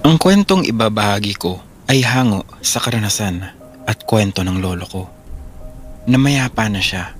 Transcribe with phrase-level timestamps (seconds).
[0.00, 3.44] Ang kwentong ibabahagi ko ay hango sa karanasan
[3.84, 5.04] at kwento ng lolo ko.
[6.08, 7.12] Namayapa na siya.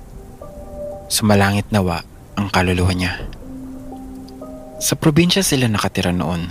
[1.05, 2.01] Sumalangit nawa
[2.33, 3.21] ang kaluluwa niya.
[4.81, 6.49] Sa probinsya sila nakatira noon,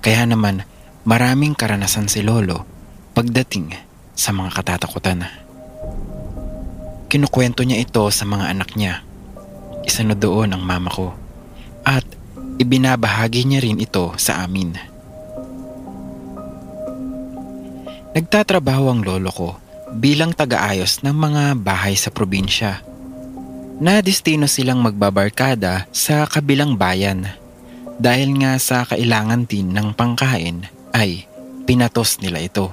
[0.00, 0.64] kaya naman
[1.04, 2.64] maraming karanasan si lolo
[3.12, 3.76] pagdating
[4.16, 5.28] sa mga katatakutan.
[7.12, 9.04] Kinukwento niya ito sa mga anak niya.
[9.84, 11.12] Isa na doon ang mama ko.
[11.84, 12.08] At
[12.56, 14.95] ibinabahagi niya rin ito sa amin.
[18.16, 19.48] Nagtatrabaho ang lolo ko
[19.92, 22.80] bilang tagaayos ng mga bahay sa probinsya.
[23.76, 27.28] Na destino silang magbabarkada sa kabilang bayan
[28.00, 30.64] dahil nga sa kailangan din ng pangkain
[30.96, 31.28] ay
[31.68, 32.72] pinatos nila ito.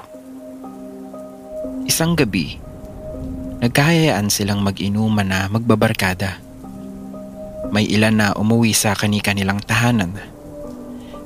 [1.83, 2.55] Isang gabi,
[3.59, 6.39] nagkahayaan silang mag-inuman na magbabarkada.
[7.67, 10.15] May ilan na umuwi sa kani-kanilang tahanan.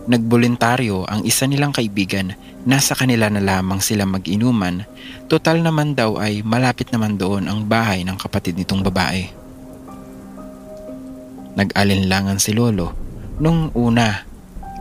[0.09, 2.33] Nagboluntaryo ang isa nilang kaibigan
[2.67, 4.83] nasa kanila na lamang sila mag-inuman,
[5.31, 9.31] total naman daw ay malapit naman doon ang bahay ng kapatid nitong babae.
[11.55, 12.91] Nag-alinlangan si Lolo
[13.39, 14.27] nung una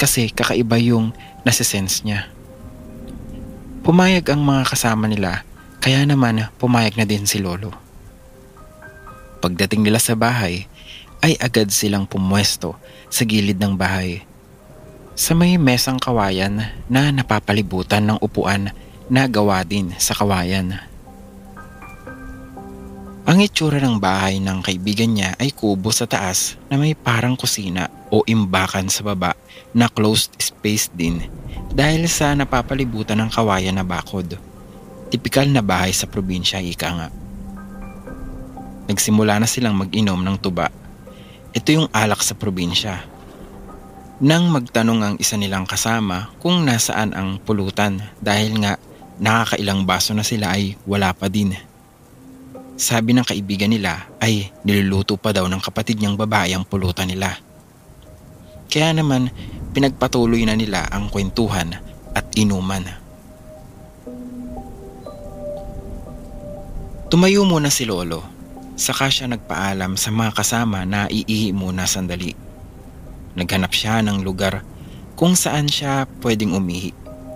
[0.03, 1.15] kasi kakaiba yung
[1.47, 2.27] nasisense niya.
[3.87, 5.47] Pumayag ang mga kasama nila
[5.79, 7.71] kaya naman pumayag na din si Lolo.
[9.39, 10.67] Pagdating nila sa bahay
[11.23, 12.75] ay agad silang pumwesto
[13.07, 14.27] sa gilid ng bahay.
[15.17, 16.61] Sa may mesang kawayan
[16.93, 18.69] na napapalibutan ng upuan
[19.09, 20.77] na gawa din sa kawayan.
[23.25, 27.89] Ang itsura ng bahay ng kaibigan niya ay kubo sa taas na may parang kusina
[28.13, 29.33] o imbakan sa baba
[29.73, 31.25] na closed space din
[31.73, 34.37] dahil sa napapalibutan ng kawayan na bakod.
[35.09, 37.09] Tipikal na bahay sa probinsya ika nga.
[38.85, 40.69] Nagsimula na silang mag-inom ng tuba.
[41.57, 43.16] Ito yung alak sa probinsya.
[44.17, 48.81] Nang magtanong ang isa nilang kasama kung nasaan ang pulutan dahil nga
[49.21, 51.53] nakakailang baso na sila ay wala pa din.
[52.81, 57.37] Sabi ng kaibigan nila ay niluluto pa daw ng kapatid niyang babae ang pulutan nila.
[58.73, 59.29] Kaya naman
[59.77, 61.77] pinagpatuloy na nila ang kwentuhan
[62.17, 62.89] at inuman.
[67.13, 68.25] Tumayo muna si Lolo,
[68.81, 72.46] saka siya nagpaalam sa mga kasama na iihi muna sandali.
[73.37, 74.65] Naghanap siya ng lugar
[75.15, 76.93] kung saan siya pwedeng umihi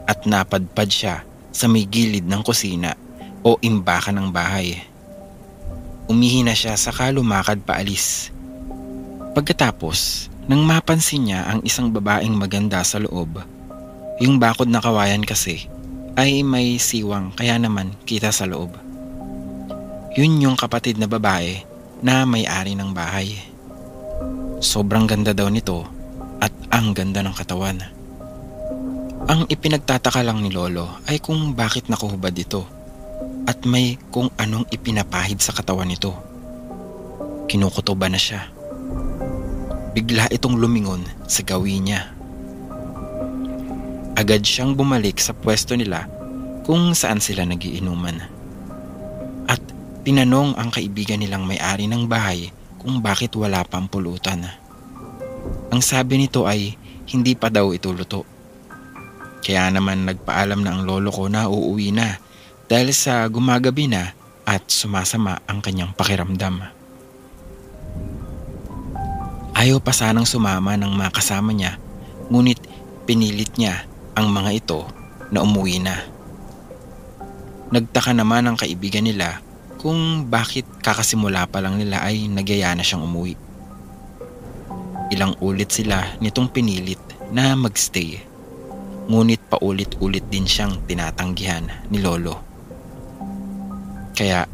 [0.08, 1.16] at napadpad siya
[1.52, 2.96] sa may gilid ng kusina
[3.44, 4.80] o imbakan ng bahay.
[6.10, 8.34] Umihi na siya saka lumakad paalis.
[9.30, 13.38] Pagkatapos, nang mapansin niya ang isang babaeng maganda sa loob,
[14.18, 15.70] yung bakod na kawayan kasi
[16.18, 18.74] ay may siwang kaya naman kita sa loob.
[20.18, 21.62] Yun yung kapatid na babae
[22.02, 23.49] na may-ari ng bahay.
[24.60, 25.88] Sobrang ganda daw nito
[26.36, 27.80] at ang ganda ng katawan.
[29.24, 32.68] Ang ipinagtataka lang ni Lolo ay kung bakit nakuhubad ito
[33.48, 36.12] at may kung anong ipinapahid sa katawan nito.
[37.48, 38.52] Kinukutoba na siya.
[39.96, 42.12] Bigla itong lumingon sa gawin niya.
[44.12, 46.04] Agad siyang bumalik sa pwesto nila
[46.68, 48.28] kung saan sila nagiinuman.
[49.48, 49.64] At
[50.04, 54.48] tinanong ang kaibigan nilang may-ari ng bahay kung bakit wala pang pulutan.
[55.68, 56.80] Ang sabi nito ay
[57.12, 58.24] hindi pa daw ito luto.
[59.44, 62.16] Kaya naman nagpaalam na ang lolo ko na uuwi na
[62.72, 64.16] dahil sa gumagabi na
[64.48, 66.64] at sumasama ang kanyang pakiramdam.
[69.52, 71.76] Ayaw pa sanang sumama ng mga kasama niya
[72.32, 72.64] ngunit
[73.04, 73.84] pinilit niya
[74.16, 74.80] ang mga ito
[75.28, 76.00] na umuwi na.
[77.70, 79.44] Nagtaka naman ang kaibigan nila
[79.80, 83.32] kung bakit kakasimula pa lang nila ay nagyaya na siyang umuwi.
[85.08, 87.00] Ilang ulit sila nitong pinilit
[87.32, 88.20] na magstay.
[89.08, 92.36] Ngunit paulit-ulit din siyang tinatanggihan ni Lolo.
[94.12, 94.44] Kaya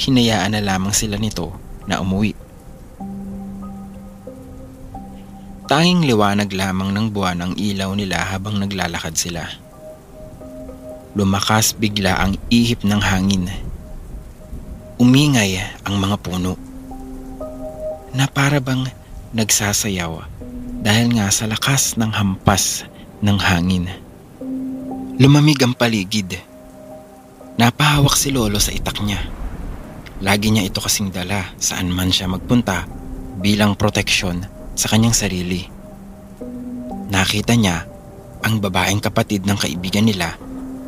[0.00, 1.52] hinayaan na lamang sila nito
[1.84, 2.32] na umuwi.
[5.68, 9.44] Tanging liwanag lamang ng buwan ang ilaw nila habang naglalakad sila.
[11.14, 13.69] Lumakas bigla ang ihip ng hangin.
[15.00, 15.56] Umingay
[15.88, 16.60] ang mga puno.
[18.12, 18.84] Na para bang
[19.32, 20.12] nagsasayaw
[20.84, 22.84] dahil nga sa lakas ng hampas
[23.24, 23.88] ng hangin.
[25.16, 26.36] Lumamig ang paligid.
[27.56, 29.24] Napahawak si Lolo sa itak niya.
[30.20, 32.84] Lagi niya ito kasing dala saan man siya magpunta
[33.40, 34.44] bilang proteksyon
[34.76, 35.64] sa kanyang sarili.
[37.08, 37.88] Nakita niya
[38.44, 40.36] ang babaeng kapatid ng kaibigan nila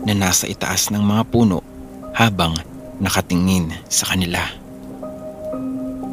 [0.04, 1.64] na nasa itaas ng mga puno
[2.12, 2.71] habang
[3.02, 4.46] nakatingin sa kanila.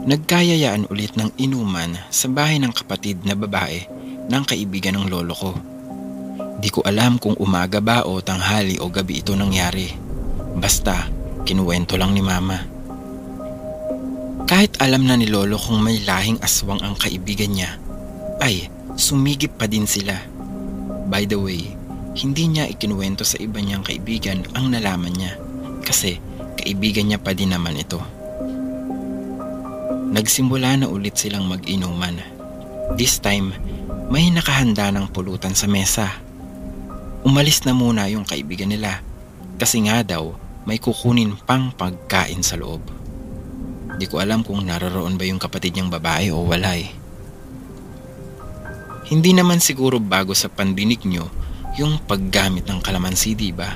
[0.10, 3.86] Nagkayayaan ulit ng inuman sa bahay ng kapatid na babae
[4.26, 5.52] ng kaibigan ng lolo ko.
[6.58, 9.94] Di ko alam kung umaga ba o tanghali o gabi ito nangyari.
[10.58, 11.06] Basta,
[11.46, 12.58] kinuwento lang ni mama.
[14.50, 17.78] Kahit alam na ni lolo kung may lahing aswang ang kaibigan niya,
[18.42, 18.66] ay
[18.98, 20.18] sumigip pa din sila.
[21.06, 21.70] By the way,
[22.18, 25.38] hindi niya ikinuwento sa iba niyang kaibigan ang nalaman niya
[25.86, 26.18] kasi
[26.60, 28.04] kaibigan niya pa din naman ito.
[30.12, 32.20] Nagsimula na ulit silang mag-inuman.
[33.00, 33.56] This time,
[34.12, 36.30] may nakahanda ng pulutan sa mesa
[37.20, 39.04] Umalis na muna yung kaibigan nila
[39.60, 42.80] kasi nga daw may kukunin pang pagkain sa loob.
[44.00, 46.88] Di ko alam kung naroroon ba yung kapatid niyang babae o wala eh.
[49.12, 51.28] Hindi naman siguro bago sa pandinig nyo
[51.76, 53.68] yung paggamit ng kalamansi, di ba?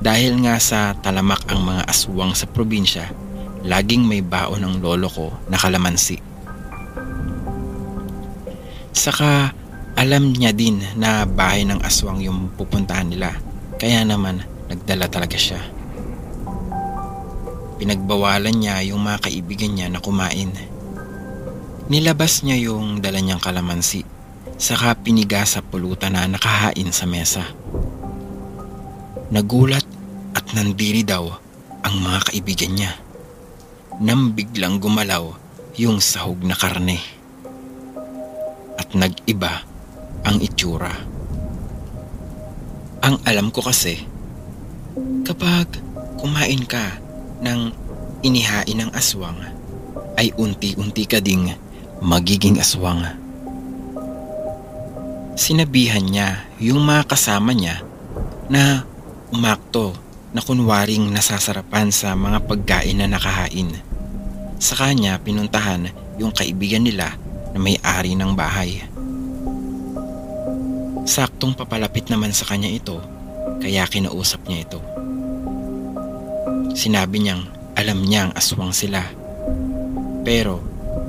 [0.00, 3.10] Dahil nga sa talamak ang mga aswang sa probinsya,
[3.64, 6.20] laging may baon ng lolo ko na kalamansi.
[8.92, 9.52] Saka
[9.96, 13.32] alam niya din na bahay ng aswang yung pupuntahan nila.
[13.80, 15.60] Kaya naman nagdala talaga siya.
[17.76, 20.52] Pinagbawalan niya yung mga kaibigan niya na kumain.
[21.92, 24.16] Nilabas niya yung dala niyang kalamansi
[24.56, 27.44] saka piniga sa pulutan na nakahain sa mesa.
[29.26, 29.82] Nagulat
[30.38, 31.26] at nandiri daw
[31.82, 32.92] ang mga kaibigan niya.
[33.98, 35.34] Nang biglang gumalaw
[35.74, 37.02] yung sahog na karne.
[38.78, 39.66] At nag-iba
[40.22, 40.94] ang itsura.
[43.02, 44.02] Ang alam ko kasi,
[45.26, 45.74] kapag
[46.22, 47.02] kumain ka
[47.42, 47.74] ng
[48.22, 49.42] inihain ng aswang,
[50.16, 51.50] ay unti-unti ka ding
[51.98, 53.02] magiging aswang.
[55.36, 57.84] Sinabihan niya yung mga kasama niya
[58.48, 58.88] na
[59.30, 59.96] umakto
[60.30, 63.72] na kunwaring nasasarapan sa mga pagkain na nakahain.
[64.60, 65.90] Sa kanya pinuntahan
[66.20, 67.16] yung kaibigan nila
[67.52, 68.84] na may-ari ng bahay.
[71.06, 72.98] Saktong papalapit naman sa kanya ito,
[73.62, 74.80] kaya kinausap niya ito.
[76.76, 77.46] Sinabi niyang
[77.76, 79.04] alam niyang aswang sila.
[80.26, 80.60] Pero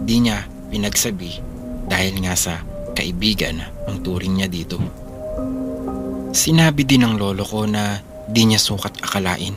[0.06, 1.42] di niya pinagsabi
[1.88, 2.62] dahil nga sa
[2.94, 5.07] kaibigan ang turing niya dito.
[6.36, 9.56] Sinabi din ng lolo ko na di niya sukat akalain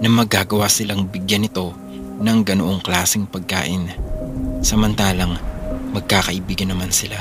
[0.00, 1.70] na magagawa silang bigyan ito
[2.20, 3.92] ng ganoong klaseng pagkain.
[4.60, 5.38] Samantalang
[5.94, 7.16] magkakaibigan naman sila.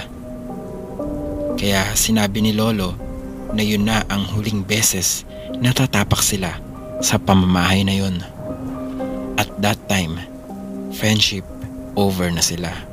[1.59, 2.95] Kaya sinabi ni Lolo
[3.51, 5.27] na yun na ang huling beses
[5.59, 6.55] na tatapak sila
[7.03, 8.15] sa pamamahay na yun.
[9.35, 10.19] At that time,
[10.95, 11.43] friendship
[11.99, 12.88] over na sila.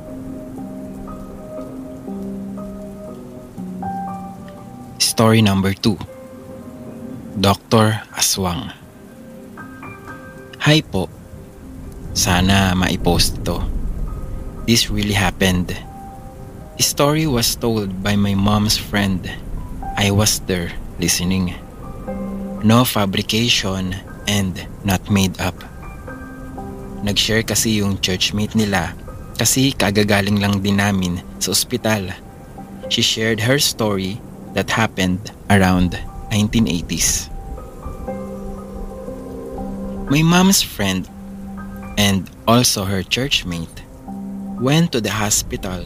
[5.17, 8.05] Story number 2 Dr.
[8.13, 8.69] Aswang
[10.61, 11.09] Hi po.
[12.13, 13.65] Sana maipost ito.
[14.69, 15.73] This really happened
[16.77, 19.25] story was told by my mom's friend.
[19.97, 20.69] I was there
[21.01, 21.57] listening.
[22.61, 23.97] No fabrication
[24.29, 24.53] and
[24.85, 25.57] not made up.
[27.01, 28.93] Nag-share kasi yung churchmate nila
[29.33, 32.13] kasi kagagaling lang din namin sa ospital.
[32.93, 34.21] She shared her story
[34.57, 35.21] that happened
[35.53, 35.93] around
[36.33, 37.29] 1980s.
[40.09, 41.05] My mom's friend
[41.93, 43.85] and also her churchmate
[44.57, 45.85] went to the hospital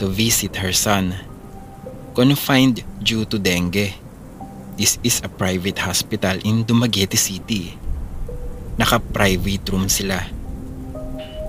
[0.00, 1.12] to visit her son,
[2.14, 3.92] confined due to dengue.
[4.80, 7.76] This is a private hospital in Dumaguete City.
[8.80, 10.24] Naka-private room sila.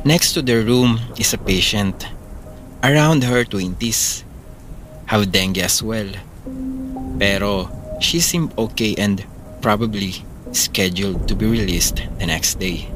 [0.03, 2.11] Next to the room is a patient,
[2.83, 4.23] around her 20s,
[5.07, 6.11] have dengue as well.
[7.19, 7.69] Pero
[7.99, 9.25] she seemed okay and
[9.61, 12.87] probably scheduled to be released the next day.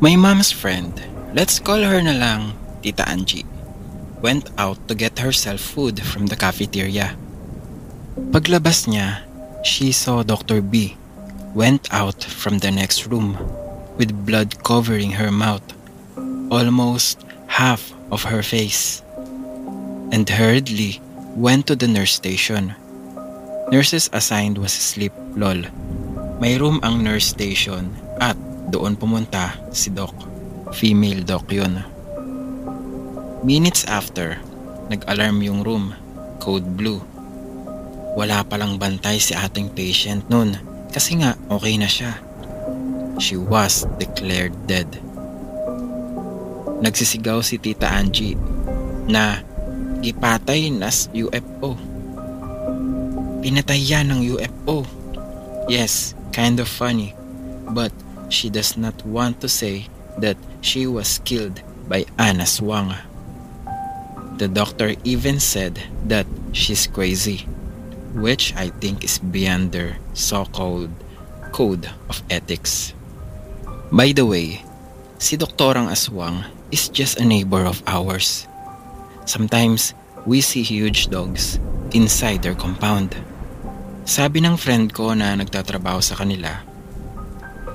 [0.00, 0.92] My mom's friend,
[1.34, 3.46] let's call her na lang Tita Angie
[4.22, 7.14] went out to get herself food from the cafeteria.
[8.34, 9.22] Paglabas niya,
[9.62, 10.60] she saw Dr.
[10.60, 10.96] B
[11.54, 13.38] went out from the next room
[13.96, 15.64] with blood covering her mouth,
[16.50, 19.02] almost half of her face,
[20.10, 21.00] and hurriedly
[21.38, 22.74] went to the nurse station.
[23.70, 25.70] Nurses assigned was asleep, lol.
[26.42, 28.34] May room ang nurse station at
[28.74, 30.10] doon pumunta si Doc.
[30.74, 31.86] Female doc yun.
[33.46, 34.42] Minutes after,
[34.90, 35.94] nag-alarm yung room,
[36.42, 36.98] code blue.
[38.18, 40.58] Wala palang bantay si ating patient noon
[40.90, 42.18] kasi nga okay na siya.
[43.22, 44.90] She was declared dead.
[46.82, 48.34] Nagsisigaw si Tita Angie
[49.06, 49.47] na
[50.02, 51.74] gipatay nas UFO.
[53.42, 54.86] Pinatay yan ng UFO.
[55.68, 57.14] Yes, kind of funny.
[57.70, 57.92] But
[58.28, 59.86] she does not want to say
[60.18, 62.94] that she was killed by Anna Swang.
[64.38, 67.46] The doctor even said that she's crazy,
[68.14, 70.90] which I think is beyond their so-called
[71.50, 72.94] code of ethics.
[73.90, 74.62] By the way,
[75.18, 78.46] si Doktorang Aswang is just a neighbor of ours.
[79.28, 79.92] Sometimes,
[80.24, 81.60] we see huge dogs
[81.92, 83.12] inside their compound.
[84.08, 86.64] Sabi ng friend ko na nagtatrabaho sa kanila,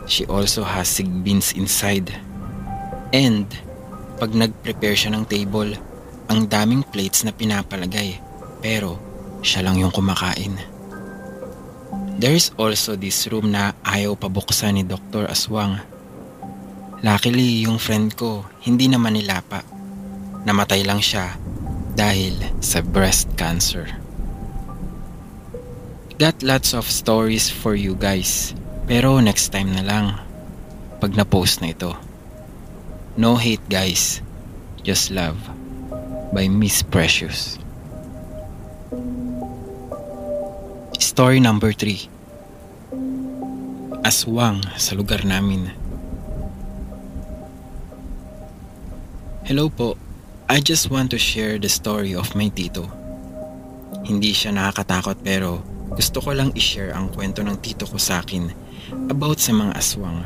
[0.09, 2.09] she also has sigbins inside.
[3.13, 3.45] And,
[4.17, 5.77] pag nag-prepare siya ng table,
[6.25, 8.17] ang daming plates na pinapalagay
[8.57, 8.97] pero
[9.45, 10.57] siya lang yung kumakain.
[12.17, 15.29] There is also this room na ayaw pabuksan ni Dr.
[15.29, 15.77] Aswang.
[17.05, 19.72] Luckily, yung friend ko hindi naman nilapa.
[20.43, 21.39] Namatay lang siya
[21.95, 23.87] dahil sa breast cancer.
[26.19, 28.51] Got lots of stories for you guys.
[28.85, 30.19] Pero next time na lang.
[30.99, 31.95] Pag na-post na ito.
[33.15, 34.19] No hate guys.
[34.83, 35.39] Just love
[36.35, 37.55] by Miss Precious.
[40.99, 42.09] Story number 3
[44.03, 45.71] Aswang sa lugar namin.
[49.47, 49.95] Hello po.
[50.51, 52.83] I just want to share the story of my tito.
[54.03, 55.63] Hindi siya nakakatakot pero
[55.95, 58.51] gusto ko lang i-share ang kwento ng tito ko sa akin
[59.07, 60.19] about sa mga aswang.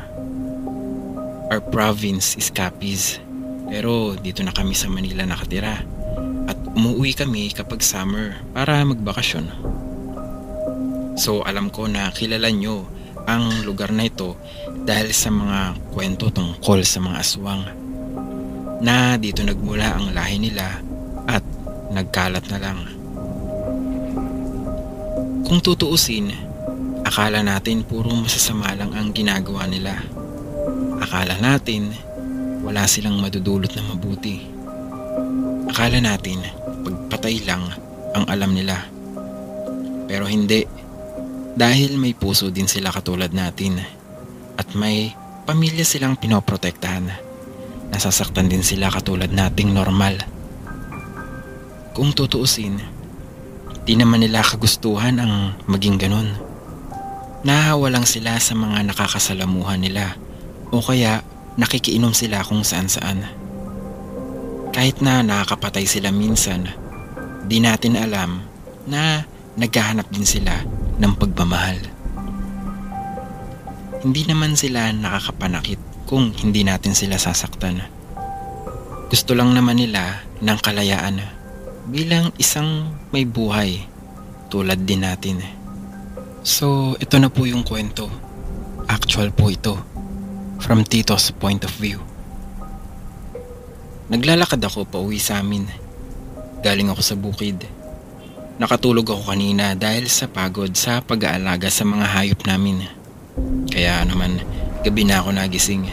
[1.54, 3.22] Our province is Capiz
[3.70, 5.86] pero dito na kami sa Manila nakatira
[6.50, 9.46] at umuwi kami kapag summer para magbakasyon.
[11.14, 12.90] So alam ko na kilala nyo
[13.22, 14.34] ang lugar na ito
[14.82, 17.87] dahil sa mga kwento tungkol sa mga aswang
[18.78, 20.78] na dito nagmula ang lahi nila
[21.26, 21.42] at
[21.90, 22.78] nagkalat na lang.
[25.48, 26.28] Kung tutuusin,
[27.08, 29.96] akala natin puro masasama lang ang ginagawa nila.
[31.00, 31.88] Akala natin
[32.60, 34.44] wala silang madudulot na mabuti.
[35.72, 36.44] Akala natin
[36.84, 37.64] pagpatay lang
[38.12, 38.76] ang alam nila.
[40.08, 40.64] Pero hindi.
[41.58, 43.80] Dahil may puso din sila katulad natin.
[44.58, 45.12] At may
[45.48, 47.27] pamilya silang pinoprotektahan.
[47.88, 50.20] Nasasaktan din sila katulad nating normal.
[51.96, 52.78] Kung tutuusin,
[53.88, 56.36] di naman nila kagustuhan ang maging ganun.
[57.42, 60.20] Nahawa lang sila sa mga nakakasalamuhan nila
[60.68, 61.24] o kaya
[61.56, 63.24] nakikiinom sila kung saan saan.
[64.70, 66.68] Kahit na nakakapatay sila minsan,
[67.48, 68.44] di natin alam
[68.84, 69.24] na
[69.58, 70.54] naghahanap din sila
[71.00, 71.80] ng pagmamahal.
[74.04, 77.84] Hindi naman sila nakakapanakit kung hindi natin sila sasaktan.
[79.12, 81.20] Gusto lang naman nila ng kalayaan
[81.92, 83.84] bilang isang may buhay
[84.48, 85.44] tulad din natin.
[86.40, 88.08] So, ito na po yung kwento.
[88.88, 89.76] Actual po ito
[90.64, 92.00] from Tito's point of view.
[94.08, 95.68] Naglalakad ako pa uwi sa amin.
[96.64, 97.68] Galing ako sa bukid.
[98.56, 102.88] Nakatulog ako kanina dahil sa pagod sa pag-aalaga sa mga hayop namin.
[103.68, 104.40] Kaya naman,
[104.82, 105.90] gabi na ako nagising.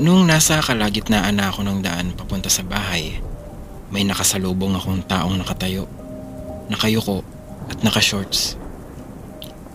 [0.00, 3.20] Nung nasa kalagitnaan na ako ng daan papunta sa bahay,
[3.90, 5.88] may nakasalubong akong taong nakatayo,
[6.68, 7.26] nakayuko
[7.72, 8.60] at nakashorts.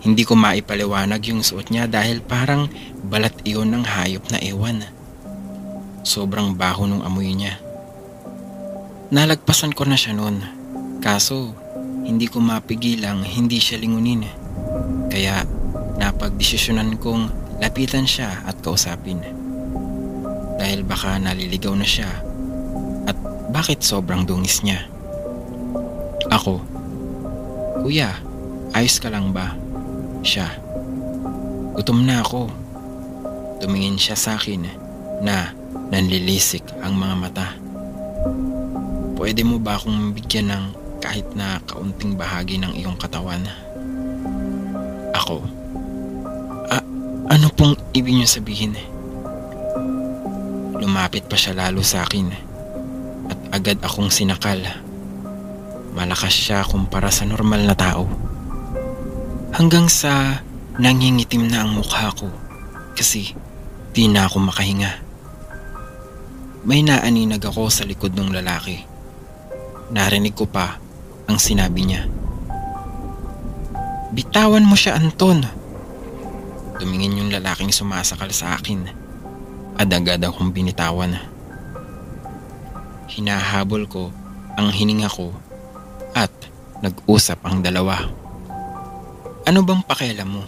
[0.06, 2.70] Hindi ko maipaliwanag yung suot niya dahil parang
[3.02, 4.86] balat iyon ng hayop na ewan.
[6.06, 7.58] Sobrang baho nung amoy niya.
[9.10, 10.38] Nalagpasan ko na siya noon.
[11.02, 11.54] Kaso,
[12.06, 14.22] hindi ko mapigilang hindi siya lingunin.
[15.10, 15.42] Kaya
[15.98, 19.20] napagdesisyonan kong lapitan siya at kausapin.
[20.56, 22.08] Dahil baka naliligaw na siya
[23.06, 23.16] at
[23.52, 24.88] bakit sobrang dungis niya.
[26.32, 26.58] Ako,
[27.84, 28.18] Kuya,
[28.74, 29.54] ayos ka lang ba?
[30.26, 30.50] siya.
[31.78, 32.50] Gutom na ako.
[33.62, 34.66] Tumingin siya sa akin
[35.22, 35.54] na
[35.88, 37.48] nanlilisik ang mga mata.
[39.16, 40.64] Pwede mo ba akong bigyan ng
[40.98, 43.46] kahit na kaunting bahagi ng iyong katawan?
[45.14, 45.55] Ako.
[47.26, 48.78] Ano pong ibig niyo sabihin?
[50.78, 52.30] Lumapit pa siya lalo sa akin
[53.26, 54.62] at agad akong sinakal.
[55.90, 58.06] Malakas siya kumpara sa normal na tao.
[59.50, 60.38] Hanggang sa
[60.78, 62.30] nangingitim na ang mukha ko
[62.94, 63.34] kasi
[63.90, 65.02] di na ako makahinga.
[66.66, 68.82] may naaninag ako sa likod ng lalaki.
[69.94, 70.82] Narinig ko pa
[71.30, 72.06] ang sinabi niya.
[74.10, 75.65] Bitawan mo siya, Anton.
[76.76, 78.84] Tumingin yung lalaking sumasakal sa akin.
[79.80, 81.16] Adagad akong binitawan.
[83.08, 84.12] Hinahabol ko
[84.60, 85.32] ang hininga ko
[86.12, 86.32] at
[86.84, 88.04] nag-usap ang dalawa.
[89.48, 90.44] Ano bang pakialam mo?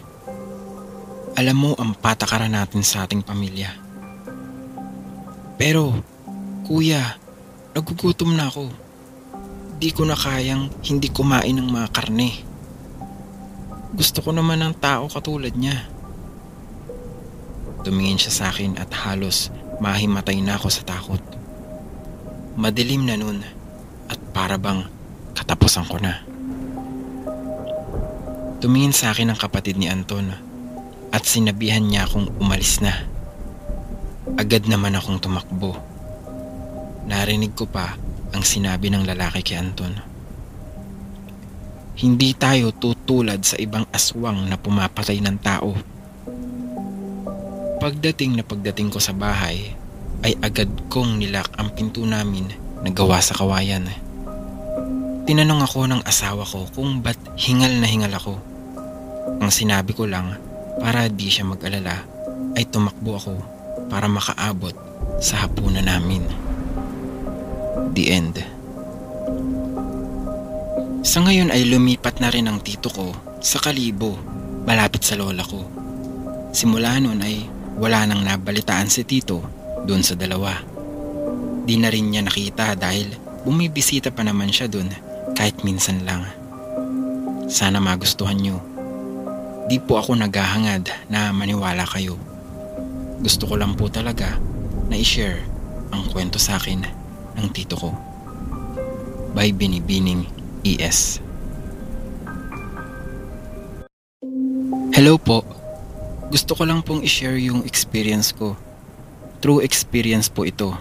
[1.38, 3.72] Alam mo ang patakaran natin sa ating pamilya.
[5.56, 5.96] Pero,
[6.68, 7.16] kuya,
[7.72, 8.68] nagugutom na ako.
[9.78, 12.30] Di ko na kayang hindi kumain ng mga karne.
[13.94, 15.97] Gusto ko naman ng tao katulad niya.
[17.86, 21.22] Tumingin siya sa akin at halos mahimatay na ako sa takot.
[22.58, 23.42] Madilim na nun
[24.10, 24.82] at para bang
[25.38, 26.22] katapusan ko na.
[28.58, 30.34] Tumingin sa akin ang kapatid ni Anton
[31.14, 33.06] at sinabihan niya akong umalis na.
[34.34, 35.78] Agad naman akong tumakbo.
[37.06, 37.94] Narinig ko pa
[38.34, 39.94] ang sinabi ng lalaki kay Anton.
[41.98, 45.97] Hindi tayo tutulad sa ibang aswang na pumapatay ng tao.
[47.78, 49.70] Pagdating na pagdating ko sa bahay,
[50.26, 52.50] ay agad kong nilak ang pinto namin
[52.82, 53.86] na gawa sa kawayan.
[55.22, 58.34] Tinanong ako ng asawa ko kung ba't hingal na hingal ako.
[59.38, 60.34] Ang sinabi ko lang
[60.82, 62.02] para di siya mag-alala
[62.58, 63.34] ay tumakbo ako
[63.86, 64.74] para makaabot
[65.22, 66.26] sa hapunan namin.
[67.94, 68.42] The end.
[71.06, 74.18] Sa ngayon ay lumipat na rin ang tito ko sa Kalibo,
[74.66, 75.62] malapit sa lola ko.
[76.50, 79.38] Simula noon ay wala nang nabalitaan si tito
[79.86, 80.58] doon sa dalawa.
[81.62, 83.14] Di na rin niya nakita dahil
[83.46, 84.90] bumibisita pa naman siya doon
[85.38, 86.26] kahit minsan lang.
[87.46, 88.58] Sana magustuhan niyo.
[89.70, 92.18] Di po ako naghahangad na maniwala kayo.
[93.22, 94.36] Gusto ko lang po talaga
[94.90, 95.46] na i-share
[95.94, 96.82] ang kwento sa akin
[97.38, 97.90] ng tito ko.
[99.38, 100.26] By Binibining
[100.66, 101.22] ES.
[104.98, 105.57] Hello po.
[106.28, 108.52] Gusto ko lang pong i-share yung experience ko.
[109.40, 110.76] True experience po ito.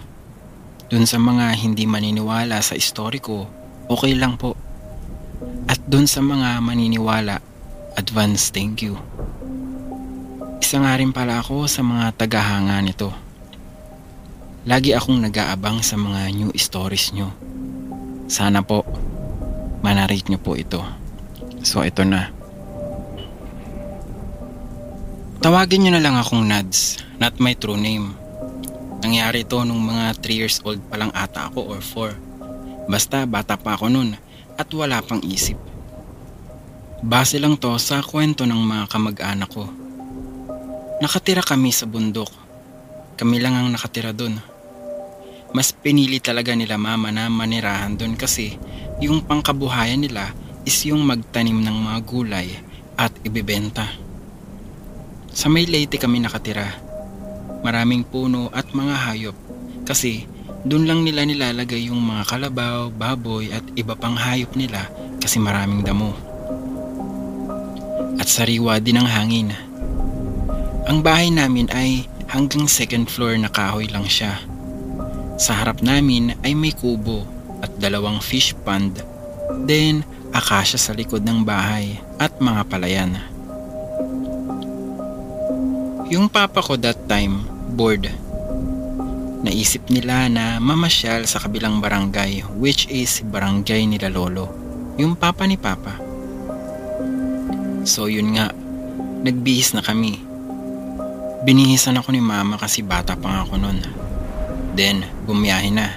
[0.91, 3.47] Dun sa mga hindi maniniwala sa story ko,
[3.87, 4.59] okay lang po.
[5.71, 7.39] At dun sa mga maniniwala,
[7.95, 8.99] advance thank you.
[10.59, 13.15] Isa nga rin pala ako sa mga tagahanga nito.
[14.67, 17.31] Lagi akong nag-aabang sa mga new stories nyo.
[18.27, 18.83] Sana po,
[19.79, 20.83] manarate nyo po ito.
[21.63, 22.36] So ito na.
[25.37, 28.09] Tawagin nyo na lang akong Nads, not my true name.
[29.05, 32.89] Nangyari ito nung mga 3 years old pa lang ata ako or 4.
[32.89, 34.17] Basta bata pa ako nun
[34.57, 35.53] at wala pang isip.
[37.05, 39.69] Base lang to sa kwento ng mga kamag-anak ko.
[41.05, 42.33] Nakatira kami sa bundok.
[43.13, 44.41] Kami lang ang nakatira doon.
[45.53, 48.57] Mas pinili talaga nila mama na manirahan doon kasi
[48.97, 50.33] yung pangkabuhayan nila
[50.65, 52.57] is yung magtanim ng mga gulay
[52.97, 54.06] at ibebenta.
[55.37, 56.65] Sa may Leyte kami nakatira.
[57.61, 59.37] Maraming puno at mga hayop
[59.85, 60.25] kasi
[60.65, 64.89] doon lang nila nilalagay yung mga kalabaw, baboy at iba pang hayop nila
[65.21, 66.17] kasi maraming damo.
[68.17, 69.53] At sariwa din ang hangin.
[70.89, 74.41] Ang bahay namin ay hanggang second floor na kahoy lang siya.
[75.37, 77.29] Sa harap namin ay may kubo
[77.61, 79.05] at dalawang fish pond.
[79.69, 80.01] Then,
[80.33, 83.36] akasya sa likod ng bahay at mga palayan.
[86.07, 87.43] Yung papa ko that time,
[87.75, 88.07] bored.
[89.43, 94.47] Naisip nila na mamasyal sa kabilang barangay which is barangay nila lolo.
[94.95, 95.99] Yung papa ni papa.
[97.83, 98.55] So yun nga,
[99.27, 100.23] nagbihis na kami.
[101.43, 103.79] Binihisan ako ni mama kasi bata pa nga ako nun.
[104.79, 105.91] Then, bumiyahe na.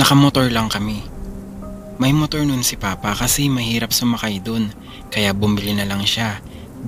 [0.00, 1.04] Nakamotor lang kami.
[2.00, 4.72] May motor nun si Papa kasi mahirap sumakay dun
[5.12, 6.40] kaya bumili na lang siya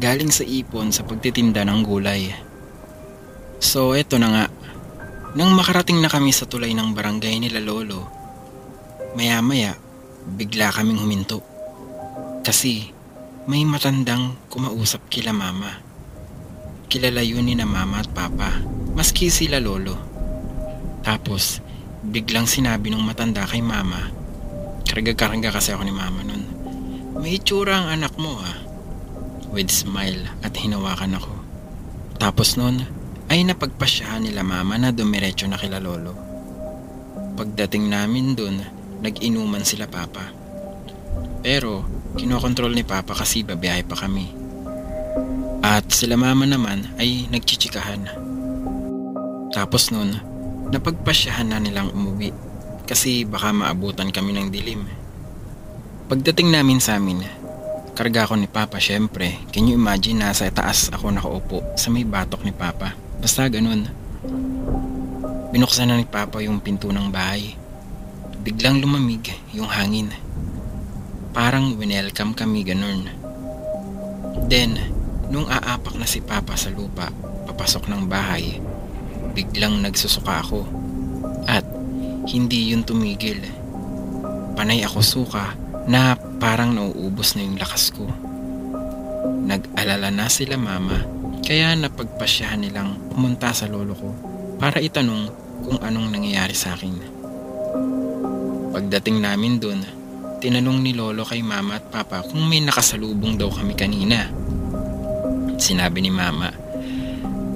[0.02, 2.34] galing sa ipon sa pagtitinda ng gulay.
[3.62, 4.44] So eto na nga,
[5.38, 8.10] nang makarating na kami sa tulay ng barangay nila Lolo,
[9.14, 9.78] maya maya
[10.26, 11.38] bigla kaming huminto.
[12.42, 12.90] Kasi
[13.46, 15.78] may matandang kumausap kila mama.
[16.90, 18.58] Kilala yun ni na mama at papa,
[18.98, 19.94] maski sila Lolo.
[21.06, 21.62] Tapos
[22.02, 24.10] biglang sinabi ng matanda kay mama,
[24.82, 26.42] karga-karga kasi ako ni mama nun,
[27.22, 28.71] may itsura ang anak mo ah
[29.52, 31.32] with smile at hinawakan ako.
[32.18, 32.88] Tapos noon
[33.28, 36.16] ay napagpasyahan nila mama na dumiretso na kila lolo.
[37.36, 38.60] Pagdating namin doon,
[39.00, 40.32] nag-inuman sila papa.
[41.44, 41.84] Pero
[42.16, 44.26] kinokontrol ni papa kasi babiyahe pa kami.
[45.62, 48.10] At sila mama naman ay nagchichikahan.
[49.52, 50.32] Tapos noon,
[50.72, 52.32] Napagpasyahan na nilang umuwi
[52.88, 54.88] kasi baka maabutan kami ng dilim.
[56.08, 57.20] Pagdating namin sa amin,
[57.92, 59.36] karga ko ni Papa syempre.
[59.52, 62.96] Can you imagine nasa taas ako nakaupo sa may batok ni Papa?
[63.20, 63.84] Basta ganun.
[65.52, 67.52] Binuksan na ni Papa yung pinto ng bahay.
[68.40, 70.08] Biglang lumamig yung hangin.
[71.36, 73.12] Parang winelcome kami ganun.
[74.48, 74.80] Then,
[75.28, 77.12] nung aapak na si Papa sa lupa,
[77.44, 78.56] papasok ng bahay,
[79.36, 80.64] biglang nagsusuka ako.
[81.44, 81.68] At
[82.24, 83.44] hindi yun tumigil.
[84.56, 88.06] Panay ako suka na parang nauubos na yung lakas ko.
[89.42, 91.02] Nag-alala na sila mama
[91.42, 94.10] kaya napagpasyahan nilang pumunta sa lolo ko
[94.62, 95.26] para itanong
[95.66, 96.94] kung anong nangyayari sa akin.
[98.72, 99.82] Pagdating namin dun,
[100.38, 104.30] tinanong ni lolo kay mama at papa kung may nakasalubong daw kami kanina.
[105.58, 106.50] Sinabi ni mama,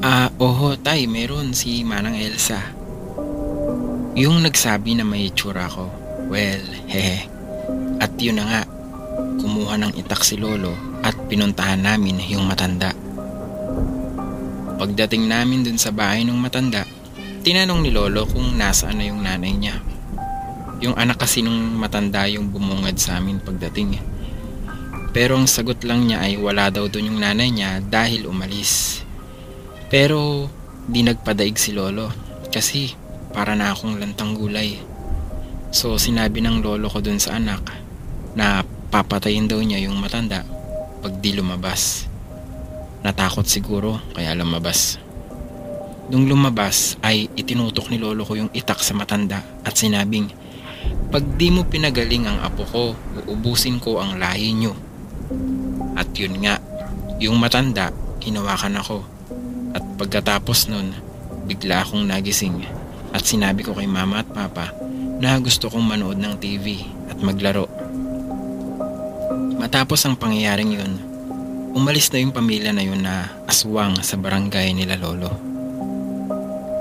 [0.06, 2.60] Ah, oho tay, meron si Manang Elsa.
[4.14, 5.88] Yung nagsabi na may itsura ko,
[6.30, 7.35] well, hehe.
[7.96, 8.62] At yun na nga,
[9.40, 12.92] kumuha ng itak si Lolo at pinuntahan namin yung matanda.
[14.76, 16.84] Pagdating namin dun sa bahay ng matanda,
[17.40, 19.80] tinanong ni Lolo kung nasaan na yung nanay niya.
[20.84, 23.96] Yung anak kasi nung matanda yung bumungad sa amin pagdating.
[25.16, 29.00] Pero ang sagot lang niya ay wala daw dun yung nanay niya dahil umalis.
[29.88, 30.52] Pero
[30.84, 32.12] di nagpadaig si lolo
[32.52, 32.92] kasi
[33.32, 34.76] para na akong lantang gulay.
[35.72, 37.85] So sinabi ng lolo ko dun sa anak
[38.36, 40.44] na papatayin daw niya yung matanda
[41.00, 42.06] pag di lumabas.
[43.00, 45.00] Natakot siguro kaya lumabas.
[46.06, 50.30] Nung lumabas ay itinutok ni lolo ko yung itak sa matanda at sinabing,
[51.10, 52.84] Pag di mo pinagaling ang apo ko,
[53.26, 54.74] uubusin ko ang lahi nyo.
[55.98, 56.62] At yun nga,
[57.18, 57.90] yung matanda,
[58.22, 58.98] hinawakan ako
[59.74, 60.94] at pagkatapos nun,
[61.46, 62.64] bigla akong nagising
[63.14, 64.74] at sinabi ko kay mama at papa
[65.22, 67.75] na gusto kong manood ng TV at maglaro.
[69.56, 70.92] Matapos ang pangyayaring yun,
[71.72, 75.32] umalis na yung pamilya na yun na aswang sa barangay nila lolo.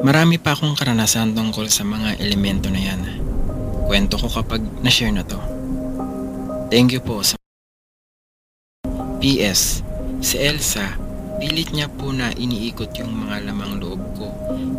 [0.06, 3.02] Marami pa akong karanasan tungkol sa mga elemento na yan.
[3.90, 5.40] Kwento ko kapag na-share na to.
[6.70, 7.40] Thank you po sa
[9.24, 9.82] PS,
[10.22, 14.32] si Elsa Pilit niya po na iniikot yung mga lamang loob ko,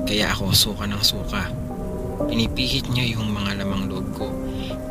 [0.09, 1.53] kaya ako suka ng suka.
[2.25, 4.27] Pinipihit niya yung mga lamang loob ko.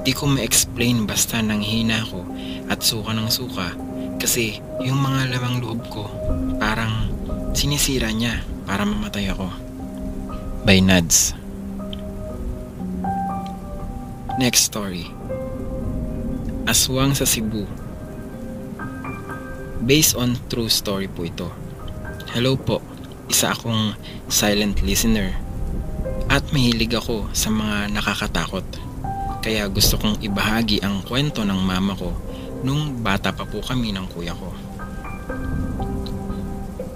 [0.06, 2.22] Di ko ma-explain basta nang hina ko
[2.70, 3.74] at suka ng suka
[4.22, 6.06] kasi yung mga lamang loob ko
[6.62, 7.10] parang
[7.58, 9.50] sinisira niya para mamatay ako.
[10.62, 11.34] By Nads
[14.38, 15.10] Next story
[16.70, 17.66] Aswang sa Cebu
[19.86, 21.50] Based on true story po ito.
[22.34, 22.82] Hello po,
[23.30, 23.94] isa akong
[24.26, 25.38] silent listener.
[26.26, 28.66] At mahilig ako sa mga nakakatakot.
[29.46, 32.10] Kaya gusto kong ibahagi ang kwento ng mama ko
[32.66, 34.50] nung bata pa po kami ng kuya ko.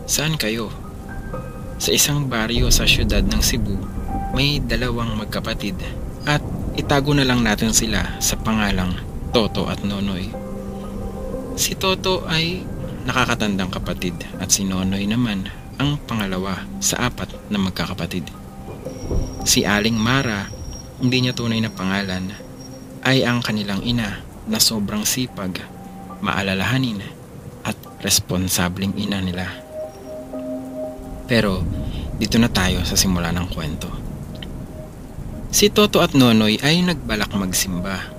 [0.09, 0.73] Saan kayo?
[1.77, 3.77] Sa isang baryo sa syudad ng Cebu,
[4.33, 5.77] may dalawang magkapatid
[6.25, 6.41] at
[6.73, 8.97] itago na lang natin sila sa pangalang
[9.29, 10.33] Toto at Nonoy.
[11.53, 12.65] Si Toto ay
[13.05, 15.45] nakakatandang kapatid at si Nonoy naman
[15.77, 18.25] ang pangalawa sa apat na magkakapatid.
[19.45, 20.49] Si Aling Mara,
[20.99, 22.35] hindi niya tunay na pangalan,
[23.07, 24.19] ay ang kanilang ina
[24.51, 25.63] na sobrang sipag,
[26.19, 26.99] maalalahanin
[27.63, 29.47] at responsableng ina nila.
[31.23, 31.63] Pero
[32.19, 33.87] dito na tayo sa simula ng kwento.
[35.49, 38.11] Si Toto at Nonoy ay nagbalak magsimba,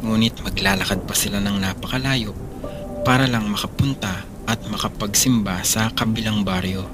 [0.00, 2.32] ngunit maglalakad pa sila ng napakalayo
[3.02, 6.86] para lang makapunta at makapagsimba sa kabilang baryo.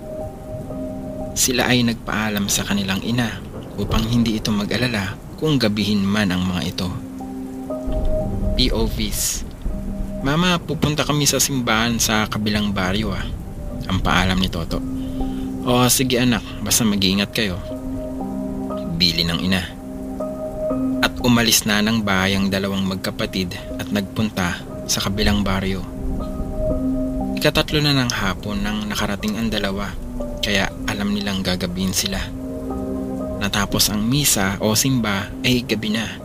[1.37, 3.37] Sila ay nagpaalam sa kanilang ina
[3.77, 6.89] upang hindi ito mag-alala kung gabihin man ang mga ito.
[8.57, 9.45] POVs
[10.25, 13.23] Mama, pupunta kami sa simbahan sa kabilang baryo ah.
[13.87, 14.83] Ang paalam ni Toto.
[15.63, 17.61] O sige anak, basta mag-iingat kayo.
[18.97, 19.63] Bili ng ina.
[21.05, 25.85] At umalis na ng bahay ang dalawang magkapatid at nagpunta sa kabilang baryo.
[27.37, 29.93] Ikatatlo na ng hapon nang nakarating ang dalawa
[30.41, 32.19] kaya alam nilang gagabihin sila.
[33.47, 36.19] Natapos ang misa o simba ay gabi na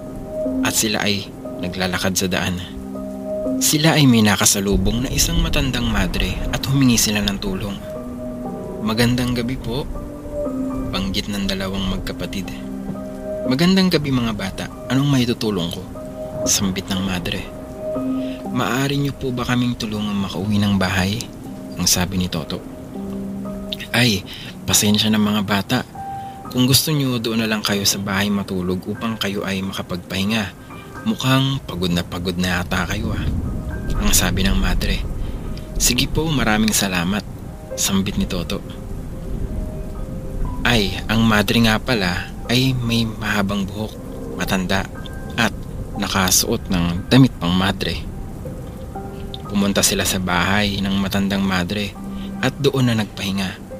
[0.65, 1.29] at sila ay
[1.61, 2.57] naglalakad sa daan.
[3.61, 7.77] Sila ay may nakasalubong na isang matandang madre at humingi sila ng tulong.
[8.81, 9.85] Magandang gabi po,
[10.89, 12.49] banggit ng dalawang magkapatid.
[13.45, 15.85] Magandang gabi mga bata, anong may tutulong ko?
[16.49, 17.45] Sambit ng madre.
[18.49, 21.21] Maaari niyo po ba kaming tulungan makauwi ng bahay?
[21.77, 22.57] Ang sabi ni Toto.
[23.93, 24.25] Ay,
[24.65, 26.00] pasensya na mga bata.
[26.51, 30.51] Kung gusto nyo, doon na lang kayo sa bahay matulog upang kayo ay makapagpahinga.
[31.07, 33.23] Mukhang pagod na pagod na ata kayo ah.
[33.95, 34.99] Ang sabi ng madre.
[35.79, 37.23] Sige po, maraming salamat.
[37.79, 38.59] Sambit ni Toto.
[40.67, 43.95] Ay, ang madre nga pala ay may mahabang buhok,
[44.35, 44.83] matanda,
[45.39, 45.55] at
[45.95, 48.03] nakasuot ng damit pang madre.
[49.47, 51.95] Pumunta sila sa bahay ng matandang madre
[52.43, 53.70] at doon na nagpahinga.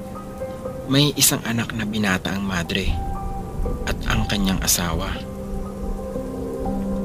[0.92, 2.92] May isang anak na binata ang madre
[3.88, 5.08] at ang kanyang asawa.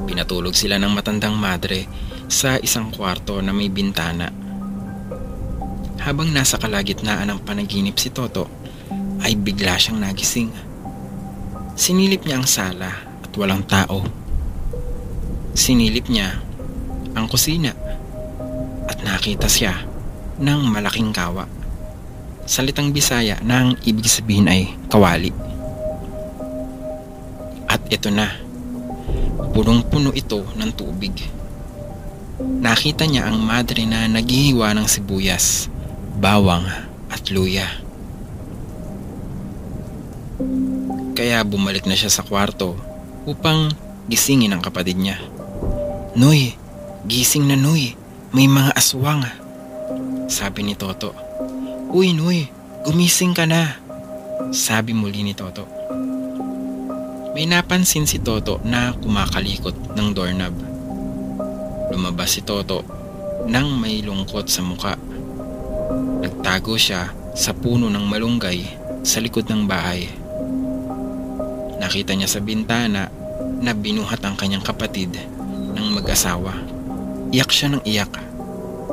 [0.03, 1.87] Pinatulog sila ng matandang madre
[2.27, 4.27] sa isang kwarto na may bintana.
[6.03, 8.51] Habang nasa kalagitnaan ng panaginip si Toto,
[9.23, 10.51] ay bigla siyang nagising.
[11.79, 12.91] Sinilip niya ang sala
[13.23, 14.03] at walang tao.
[15.55, 16.35] Sinilip niya
[17.15, 17.71] ang kusina
[18.83, 19.79] at nakita siya
[20.43, 21.56] ng malaking kawa.
[22.47, 25.35] Salitang Bisaya na ang ibig sabihin ay kawali.
[27.67, 28.31] At ito na,
[29.51, 31.11] punong-puno ito ng tubig.
[32.39, 35.67] Nakita niya ang madre na naghihiwa ng sibuyas,
[36.23, 36.63] bawang
[37.11, 37.67] at luya.
[41.19, 42.79] Kaya bumalik na siya sa kwarto
[43.27, 43.75] upang
[44.07, 45.19] gisingin ang kapatid niya.
[46.15, 46.55] Noy,
[47.03, 47.91] gising na Noy,
[48.31, 49.27] may mga aswang.
[50.31, 51.26] Sabi ni Toto.
[51.87, 52.51] Uy Noy,
[52.83, 53.79] gumising ka na.
[54.51, 55.63] Sabi muli ni Toto.
[57.31, 60.51] May napansin si Toto na kumakalikot ng doorknob.
[61.95, 62.83] Lumabas si Toto
[63.47, 64.99] nang may lungkot sa muka.
[66.19, 68.67] Nagtago siya sa puno ng malunggay
[69.07, 70.11] sa likod ng bahay.
[71.79, 73.07] Nakita niya sa bintana
[73.63, 75.15] na binuhat ang kanyang kapatid
[75.71, 76.51] ng mag-asawa.
[77.31, 78.11] Iyak siya ng iyak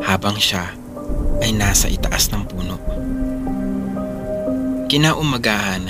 [0.06, 0.83] habang siya
[1.44, 2.80] ay nasa itaas ng puno.
[4.88, 5.84] Kinaumagahan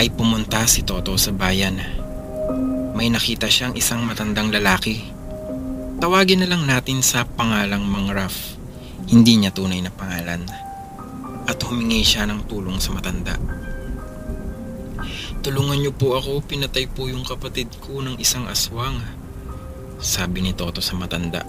[0.00, 1.76] ay pumunta si Toto sa bayan.
[2.96, 5.04] May nakita siyang isang matandang lalaki.
[6.00, 8.56] Tawagin na lang natin sa pangalang Mang Raf.
[9.04, 10.48] Hindi niya tunay na pangalan.
[11.44, 13.36] At humingi siya ng tulong sa matanda.
[15.44, 18.96] Tulungan niyo po ako, pinatay po yung kapatid ko ng isang aswang.
[20.00, 21.44] Sabi ni Toto sa matanda.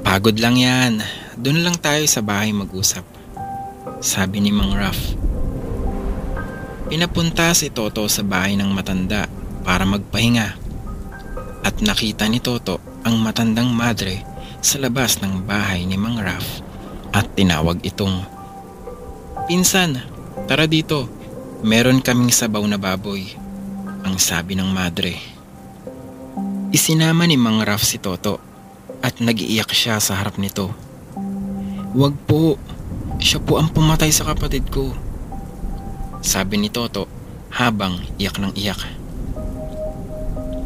[0.00, 1.23] Pagod lang yan.
[1.34, 3.02] Doon lang tayo sa bahay mag-usap.
[3.98, 4.96] Sabi ni Mang Raf.
[6.86, 9.26] Pinapunta si Toto sa bahay ng matanda
[9.66, 10.48] para magpahinga.
[11.66, 14.22] At nakita ni Toto ang matandang madre
[14.62, 16.62] sa labas ng bahay ni Mang Raf
[17.10, 18.34] at tinawag itong
[19.44, 20.00] Pinsan,
[20.48, 21.04] tara dito.
[21.60, 23.28] Meron kaming sabaw na baboy.
[24.06, 25.20] Ang sabi ng madre.
[26.72, 28.40] Isinama ni Mang Raf si Toto
[29.04, 30.72] at nagiiyak siya sa harap nito.
[31.94, 32.58] Wag po,
[33.22, 34.90] siya po ang pumatay sa kapatid ko.
[36.26, 37.06] Sabi ni Toto
[37.54, 38.82] habang iyak ng iyak.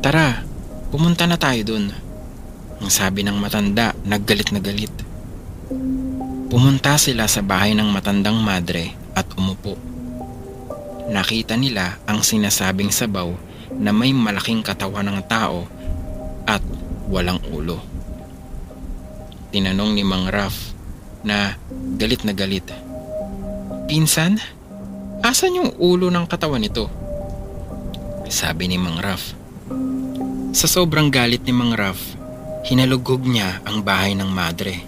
[0.00, 0.40] Tara,
[0.88, 1.92] pumunta na tayo dun.
[2.80, 4.88] Ang sabi ng matanda, naggalit na galit.
[6.48, 9.76] Pumunta sila sa bahay ng matandang madre at umupo.
[11.12, 13.36] Nakita nila ang sinasabing sabaw
[13.76, 15.68] na may malaking katawan ng tao
[16.48, 16.64] at
[17.12, 17.84] walang ulo.
[19.52, 20.77] Tinanong ni Mang Raf
[21.22, 21.58] na
[21.98, 22.66] galit na galit.
[23.88, 24.38] Pinsan,
[25.24, 26.86] asan yung ulo ng katawan nito?
[28.28, 29.32] Sabi ni Mang Raf.
[30.52, 31.96] Sa sobrang galit ni Mang Raf,
[32.68, 34.84] hinalugog niya ang bahay ng madre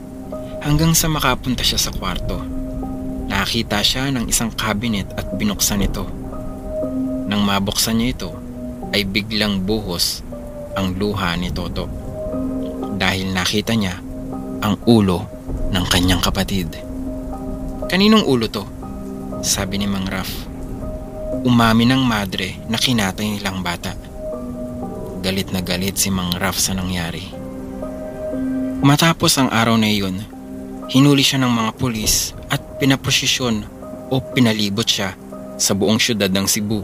[0.61, 2.37] hanggang sa makapunta siya sa kwarto.
[3.31, 6.05] Nakita siya ng isang cabinet at binuksan ito.
[7.31, 8.31] Nang mabuksan niya ito,
[8.91, 10.21] ay biglang buhos
[10.75, 11.87] ang luha ni Toto.
[13.01, 13.97] Dahil nakita niya
[14.61, 15.40] ang ulo
[15.71, 16.75] ng kanyang kapatid.
[17.91, 18.67] Kaninong ulo to?
[19.43, 20.31] Sabi ni Mang Raf.
[21.47, 23.97] Umami ng madre na kinatay nilang bata.
[25.25, 27.25] Galit na galit si Mang Raf sa nangyari.
[28.81, 30.41] Matapos ang araw na iyon,
[30.91, 33.63] Hinuli siya ng mga pulis at pinaposisyon
[34.11, 35.15] o pinalibot siya
[35.55, 36.83] sa buong syudad ng Cebu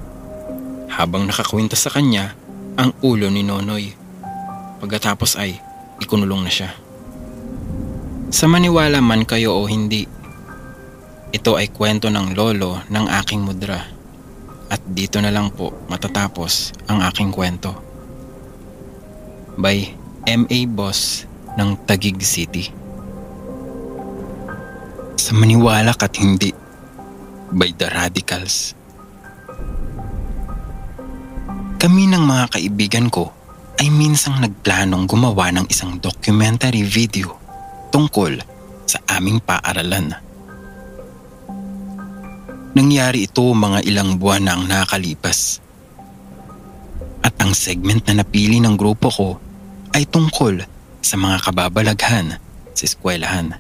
[0.87, 2.39] habang nakakwenta sa kanya
[2.79, 3.91] ang ulo ni Nonoy.
[4.79, 5.59] Pagkatapos ay
[5.99, 6.71] ikunulong na siya.
[8.37, 10.05] Sa maniwala man kayo o hindi,
[11.33, 13.81] ito ay kwento ng lolo ng aking mudra
[14.69, 17.73] at dito na lang po matatapos ang aking kwento.
[19.57, 19.89] By
[20.29, 20.69] M.A.
[20.69, 21.25] Boss
[21.57, 22.69] ng Tagig City
[25.17, 26.53] sa maniwala at hindi
[27.57, 28.77] by the radicals.
[31.81, 33.33] Kami ng mga kaibigan ko
[33.81, 37.46] ay minsang nagplanong gumawa ng isang documentary video
[37.91, 38.39] tungkol
[38.87, 40.15] sa aming paaralan.
[42.77, 45.65] Nangyari ito mga ilang buwan na ang nakalipas.
[47.25, 49.29] At ang segment na napili ng grupo ko
[49.97, 50.61] ay tungkol
[51.01, 52.37] sa mga kababalaghan
[52.77, 53.57] sa eskwelahan.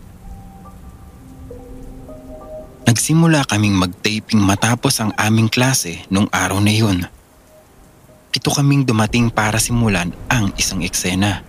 [2.86, 7.08] Nagsimula kaming mag-taping matapos ang aming klase nung araw na yun.
[8.30, 11.40] Pito kaming dumating para simulan ang isang eksena.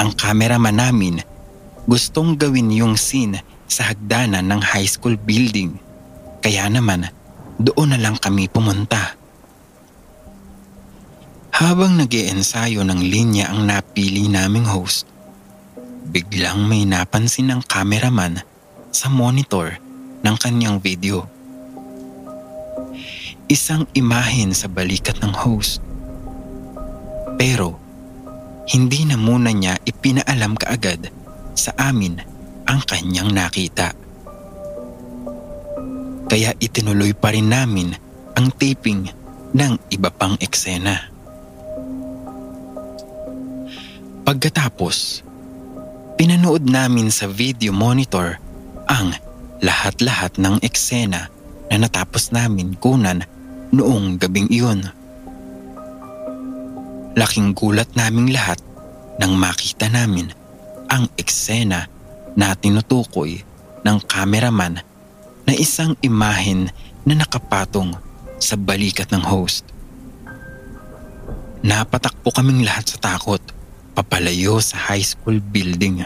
[0.00, 1.22] Ang cameraman namin
[1.84, 5.76] gustong gawin yung scene sa hagdanan ng high school building.
[6.40, 7.08] Kaya naman,
[7.60, 9.16] doon na lang kami pumunta.
[11.54, 15.06] Habang nag ensayo ng linya ang napili naming host,
[16.10, 18.42] biglang may napansin ng cameraman
[18.90, 19.78] sa monitor
[20.26, 21.30] ng kanyang video.
[23.46, 25.78] Isang imahin sa balikat ng host.
[27.38, 27.83] Pero,
[28.64, 31.12] hindi na muna niya ipinaalam kaagad
[31.52, 32.16] sa amin
[32.64, 33.92] ang kanyang nakita.
[36.24, 37.92] Kaya itinuloy pa rin namin
[38.34, 39.06] ang taping
[39.54, 41.12] ng iba pang eksena.
[44.24, 45.20] Pagkatapos,
[46.16, 48.40] pinanood namin sa video monitor
[48.88, 49.12] ang
[49.60, 51.28] lahat-lahat ng eksena
[51.68, 53.22] na natapos namin kunan
[53.70, 54.88] noong gabing iyon.
[57.14, 58.58] Laking gulat naming lahat
[59.22, 60.34] nang makita namin
[60.90, 61.86] ang eksena
[62.34, 63.38] na tinutukoy
[63.86, 64.82] ng cameraman
[65.46, 66.74] na isang imahen
[67.06, 67.94] na nakapatong
[68.42, 69.62] sa balikat ng host.
[71.62, 73.40] Napatakpo kaming lahat sa takot
[73.94, 76.02] papalayo sa high school building.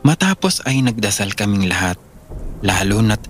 [0.00, 2.00] Matapos ay nagdasal kaming lahat
[2.64, 3.20] lalo na't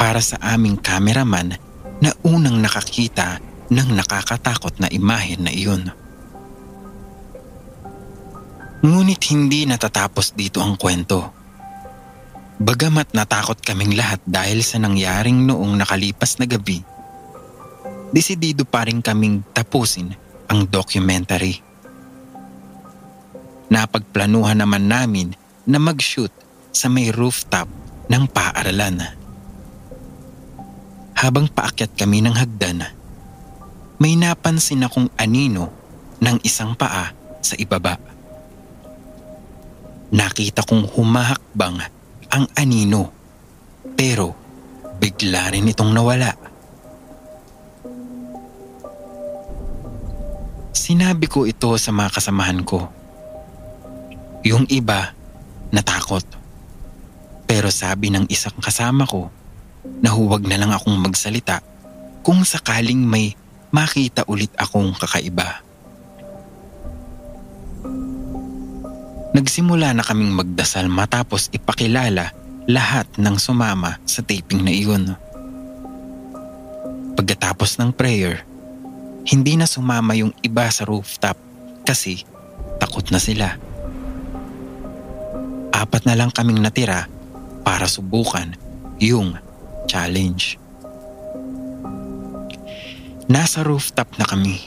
[0.00, 1.60] para sa aming cameraman
[2.00, 3.38] na unang nakakita
[3.72, 5.88] ng nakakatakot na imahen na iyon.
[8.82, 11.32] Ngunit hindi natatapos dito ang kwento.
[12.62, 16.84] Bagamat natakot kaming lahat dahil sa nangyaring noong nakalipas na gabi,
[18.12, 20.12] desidido pa rin kaming tapusin
[20.46, 21.58] ang documentary.
[23.72, 25.32] Napagplanuhan naman namin
[25.64, 26.30] na mag-shoot
[26.74, 27.70] sa may rooftop
[28.10, 29.00] ng paaralan.
[31.16, 33.01] Habang paakyat kami ng hagdan,
[34.02, 35.70] may napansin akong anino
[36.18, 37.94] ng isang paa sa ibaba.
[40.10, 41.78] Nakita kong humahakbang
[42.34, 43.14] ang anino
[43.94, 44.34] pero
[44.98, 46.34] bigla rin itong nawala.
[50.74, 52.90] Sinabi ko ito sa mga kasamahan ko.
[54.42, 55.14] Yung iba,
[55.70, 56.26] natakot.
[57.46, 59.30] Pero sabi ng isang kasama ko
[60.02, 61.62] na huwag na lang akong magsalita
[62.26, 63.38] kung sakaling may
[63.72, 65.64] makita ulit akong kakaiba.
[69.32, 72.36] Nagsimula na kaming magdasal matapos ipakilala
[72.68, 75.16] lahat ng sumama sa taping na iyon.
[77.16, 78.44] Pagkatapos ng prayer,
[79.24, 81.40] hindi na sumama yung iba sa rooftop
[81.88, 82.28] kasi
[82.76, 83.56] takot na sila.
[85.72, 87.08] Apat na lang kaming natira
[87.64, 88.52] para subukan
[89.00, 89.34] yung
[89.88, 90.61] challenge.
[93.32, 94.60] Nasa rooftop na kami.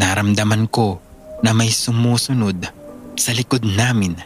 [0.00, 1.04] Naramdaman ko
[1.44, 2.64] na may sumusunod
[3.12, 4.16] sa likod namin.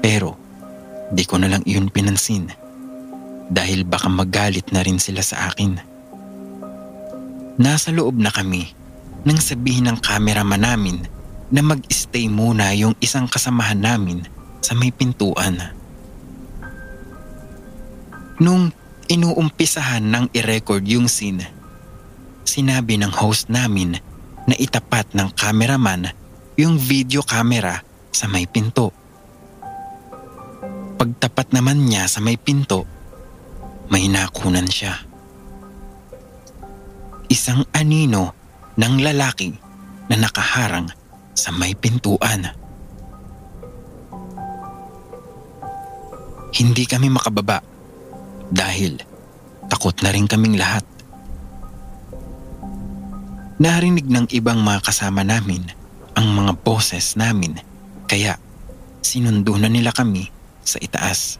[0.00, 0.40] Pero
[1.12, 2.48] di ko na lang iyon pinansin
[3.52, 5.76] dahil baka magalit na rin sila sa akin.
[7.60, 8.72] Nasa loob na kami
[9.28, 11.04] nang sabihin ng cameraman namin
[11.52, 14.24] na mag-stay muna yung isang kasamahan namin
[14.64, 15.60] sa may pintuan.
[18.40, 18.72] Nung
[19.10, 21.42] inuumpisahan ng i-record yung scene,
[22.46, 23.98] sinabi ng host namin
[24.46, 26.14] na itapat ng cameraman
[26.54, 27.82] yung video camera
[28.14, 28.94] sa may pinto.
[30.94, 32.86] Pagtapat naman niya sa may pinto,
[33.90, 34.94] may nakunan siya.
[37.26, 38.30] Isang anino
[38.78, 39.50] ng lalaki
[40.06, 40.86] na nakaharang
[41.34, 42.46] sa may pintuan.
[46.50, 47.69] Hindi kami makababa
[48.50, 48.98] dahil
[49.70, 50.82] takot na rin kaming lahat.
[53.60, 55.68] Narinig ng ibang mga kasama namin
[56.18, 57.60] ang mga boses namin
[58.10, 58.36] kaya
[59.00, 60.28] sinundo na nila kami
[60.64, 61.38] sa itaas.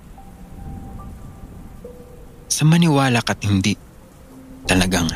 [2.51, 3.75] Sa maniwala ka't hindi,
[4.69, 5.09] talagang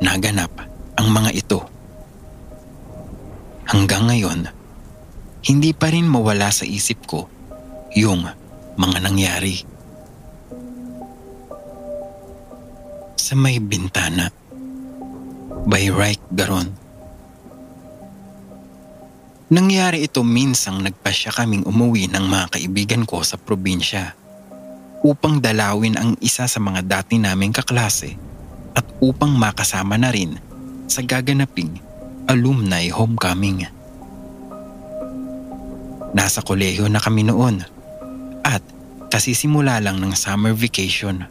[0.00, 0.52] naganap
[0.96, 1.60] ang mga ito.
[3.66, 4.48] Hanggang ngayon,
[5.46, 7.28] hindi pa rin mawala sa isip ko
[7.92, 8.24] yung
[8.78, 9.75] mga nangyari.
[13.26, 14.30] Sa may bintana,
[15.66, 16.70] by right garon
[19.50, 24.14] Nangyari ito minsang nagpasya kaming umuwi ng mga kaibigan ko sa probinsya
[25.02, 28.14] upang dalawin ang isa sa mga dati naming kaklase
[28.78, 30.38] at upang makasama na rin
[30.86, 31.82] sa gaganaping
[32.30, 33.66] alumni homecoming.
[36.14, 37.58] Nasa kolehiyo na kami noon
[38.46, 38.62] at
[39.10, 41.26] kasisimula lang ng summer vacation.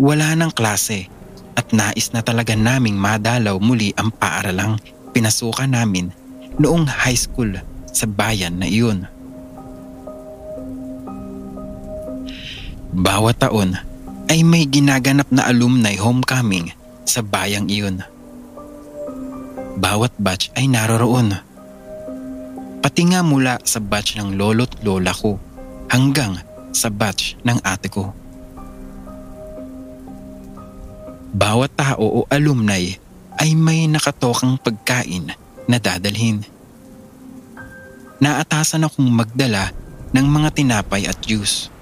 [0.00, 1.08] Wala nang klase
[1.52, 4.80] at nais na talaga naming madalaw muli ang paaralang
[5.12, 6.08] pinasukan namin
[6.56, 7.52] noong high school
[7.92, 9.04] sa bayan na iyon.
[12.92, 13.76] Bawat taon
[14.32, 16.72] ay may ginaganap na alumni homecoming
[17.04, 18.00] sa bayang iyon.
[19.76, 21.36] Bawat batch ay naroroon.
[22.80, 25.36] Pati nga mula sa batch ng lolo't lola ko
[25.88, 26.40] hanggang
[26.72, 28.12] sa batch ng ate ko.
[31.32, 32.92] Bawat tao o alumni
[33.40, 35.32] ay may nakatokang pagkain
[35.64, 36.44] na dadalhin.
[38.20, 39.72] Naatasan akong magdala
[40.12, 41.72] ng mga tinapay at juice.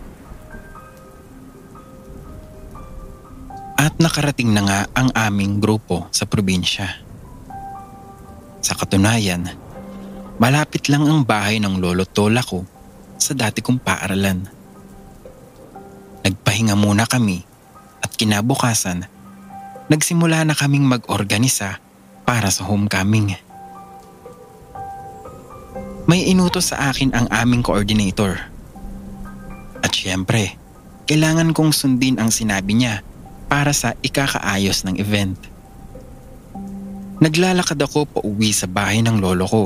[3.74, 7.02] At nakarating na nga ang aming grupo sa probinsya.
[8.62, 9.50] Sa katunayan,
[10.38, 12.62] malapit lang ang bahay ng lolo tola ko
[13.18, 14.46] sa dati kong paaralan.
[16.22, 17.42] Nagpahinga muna kami
[17.98, 19.19] at kinabukasan
[19.90, 21.82] nagsimula na kaming mag-organisa
[22.22, 23.34] para sa homecoming.
[26.06, 28.38] May inutos sa akin ang aming coordinator.
[29.82, 30.54] At syempre,
[31.10, 33.02] kailangan kong sundin ang sinabi niya
[33.50, 35.38] para sa ikakaayos ng event.
[37.18, 39.64] Naglalakad ako pa uwi sa bahay ng lolo ko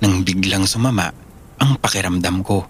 [0.00, 1.12] nang biglang sumama
[1.60, 2.64] ang pakiramdam ko.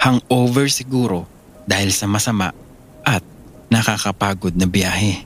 [0.00, 1.26] Hangover siguro
[1.66, 2.54] dahil sa masama
[3.70, 5.24] nakakapagod na biyahe.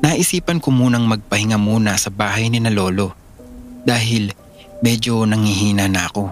[0.00, 3.12] Naisipan ko munang magpahinga muna sa bahay ni na lolo
[3.82, 4.30] dahil
[4.80, 6.24] medyo nangihina na ako.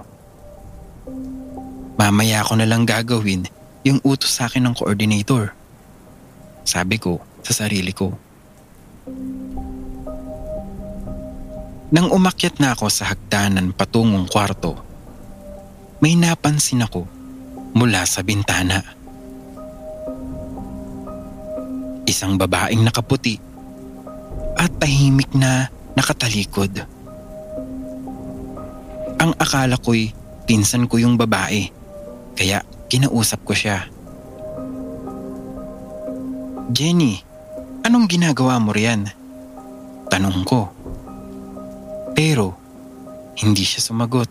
[1.98, 3.48] Mamaya ko na lang gagawin
[3.82, 5.50] yung utos sa akin ng coordinator.
[6.62, 8.14] Sabi ko sa sarili ko.
[11.92, 14.80] Nang umakyat na ako sa hagdanan patungong kwarto,
[16.00, 17.04] may napansin ako
[17.76, 19.01] mula sa bintana.
[22.12, 23.40] Isang babaeng nakaputi
[24.60, 26.84] at tahimik na nakatalikod.
[29.16, 30.12] Ang akala ko'y
[30.44, 31.72] pinsan ko yung babae
[32.36, 32.60] kaya
[32.92, 33.88] kinausap ko siya.
[36.68, 37.16] Jenny,
[37.88, 39.08] anong ginagawa mo riyan?
[40.12, 40.68] Tanong ko.
[42.12, 42.52] Pero
[43.40, 44.28] hindi siya sumagot.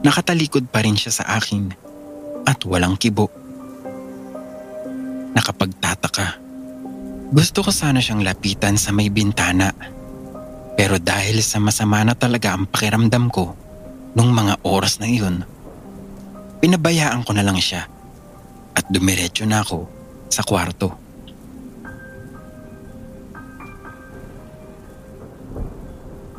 [0.00, 1.68] Nakatalikod pa rin siya sa akin
[2.48, 3.28] at walang kibo
[5.40, 5.79] nakapagtataka.
[7.30, 9.70] Gusto ko sana siyang lapitan sa may bintana.
[10.74, 13.54] Pero dahil sa masama na talaga ang pakiramdam ko
[14.18, 15.46] nung mga oras na iyon,
[16.58, 17.86] pinabayaan ko na lang siya
[18.74, 19.86] at dumiretso na ako
[20.26, 20.90] sa kwarto.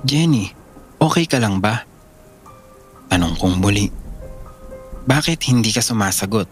[0.04, 0.52] Jenny,
[1.00, 1.88] okay ka lang ba?
[3.08, 3.88] Tanong kong muli.
[5.08, 6.52] Bakit hindi ka sumasagot?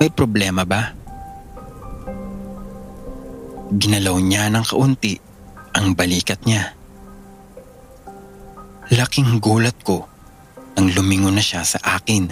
[0.00, 1.01] May problema ba?
[3.72, 5.16] Ginalaw niya ng kaunti
[5.72, 6.76] ang balikat niya.
[8.92, 10.04] Laking gulat ko
[10.76, 12.28] nang lumingon na siya sa akin.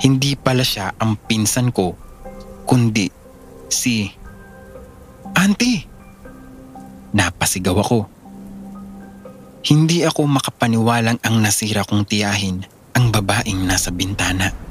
[0.00, 1.98] Hindi pala siya ang pinsan ko,
[2.62, 3.10] kundi
[3.66, 4.06] si...
[5.34, 5.82] Auntie!
[7.10, 8.06] Napasigaw ako.
[9.66, 12.62] Hindi ako makapaniwalang ang nasira kong tiyahin
[12.94, 14.69] ang babaeng nasa bintana.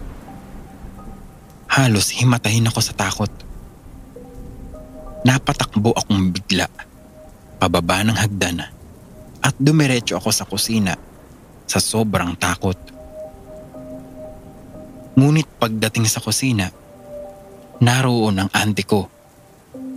[1.69, 3.29] Halos himatayin ako sa takot.
[5.21, 6.65] Napatakbo akong bigla,
[7.61, 8.65] pababa ng hagdan
[9.39, 10.97] at dumiretso ako sa kusina
[11.69, 12.75] sa sobrang takot.
[15.13, 16.73] Ngunit pagdating sa kusina,
[17.83, 19.05] naroon ang auntie ko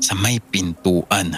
[0.02, 1.32] sa may pintuan.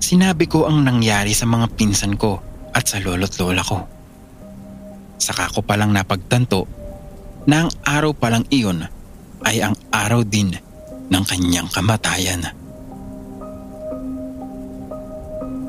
[0.00, 2.38] Sinabi ko ang nangyari sa mga pinsan ko
[2.70, 3.95] at sa lolo't lola ko.
[5.16, 6.68] Saka ko palang napagtanto
[7.48, 8.84] na ang araw palang iyon
[9.46, 10.54] ay ang araw din
[11.06, 12.42] ng kanyang kamatayan.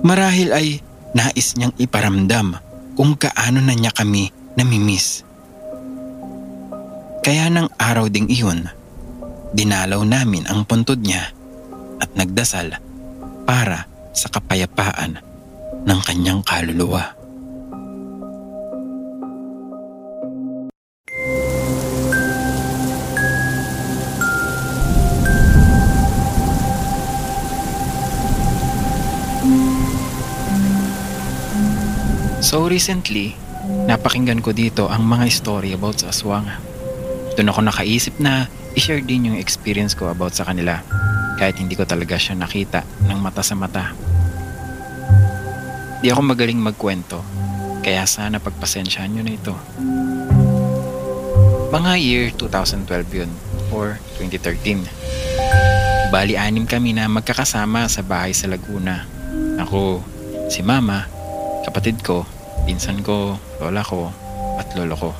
[0.02, 0.68] Marahil ay
[1.12, 2.58] nais niyang iparamdam
[2.94, 5.26] kung kaano na niya kami namimiss.
[7.26, 8.72] Kaya ng araw ding iyon,
[9.52, 11.28] dinalaw namin ang puntod niya
[12.00, 12.78] at nagdasal
[13.44, 15.20] para sa kapayapaan
[15.84, 17.17] ng kanyang kaluluwa.
[32.58, 33.38] So recently,
[33.86, 36.50] napakinggan ko dito ang mga story about sa aswang.
[37.38, 40.82] Doon ako nakaisip na i-share din yung experience ko about sa kanila
[41.38, 43.94] kahit hindi ko talaga siya nakita ng mata sa mata.
[46.02, 47.22] Di ako magaling magkwento
[47.86, 49.54] kaya sana pagpasensyahan nyo na ito.
[51.70, 52.90] Mga year 2012
[53.22, 53.30] yun
[53.70, 56.10] or 2013.
[56.10, 59.06] Bali anim kami na magkakasama sa bahay sa Laguna.
[59.62, 60.02] Ako,
[60.50, 61.06] si mama,
[61.62, 62.26] kapatid ko,
[62.68, 64.12] pinsan ko, lola ko,
[64.60, 65.12] at lolo ko.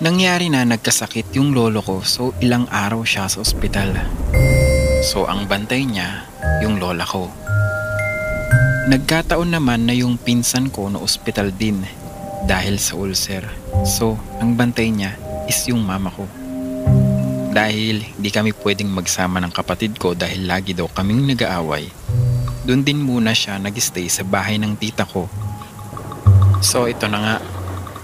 [0.00, 3.92] Nangyari na nagkasakit yung lolo ko so ilang araw siya sa ospital.
[5.04, 6.24] So ang bantay niya,
[6.64, 7.28] yung lola ko.
[8.88, 11.84] Nagkataon naman na yung pinsan ko na ospital din
[12.48, 13.44] dahil sa ulcer.
[13.84, 16.24] So ang bantay niya is yung mama ko.
[17.54, 21.86] Dahil di kami pwedeng magsama ng kapatid ko dahil lagi daw kaming nag-aaway.
[22.64, 25.28] Doon din muna siya nag-stay sa bahay ng tita ko.
[26.60, 27.36] So ito na nga,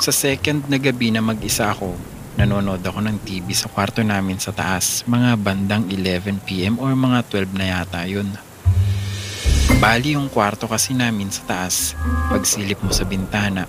[0.00, 1.94] sa second na gabi na mag-isa ako,
[2.40, 7.58] nanonood ako ng TV sa kwarto namin sa taas, mga bandang 11pm or mga 12
[7.58, 8.32] na yata yun.
[9.76, 11.94] Bali yung kwarto kasi namin sa taas,
[12.32, 13.68] pagsilip mo sa bintana,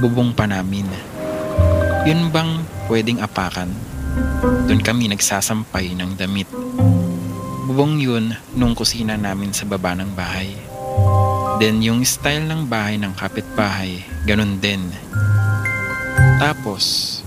[0.00, 0.88] bubong pa namin.
[2.08, 3.90] Yun bang pwedeng apakan
[4.40, 6.48] doon kami nagsasampay ng damit.
[7.66, 10.54] Bubong yun nung kusina namin sa baba ng bahay.
[11.60, 14.80] Then yung style ng bahay ng kapitbahay, ganun din.
[16.40, 17.20] Tapos,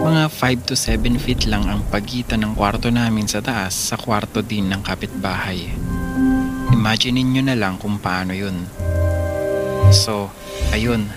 [0.00, 4.40] mga 5 to 7 feet lang ang pagitan ng kwarto namin sa taas sa kwarto
[4.40, 5.68] din ng kapitbahay.
[6.72, 8.64] Imaginin nyo na lang kung paano yun.
[9.92, 10.32] So,
[10.72, 11.12] ayun,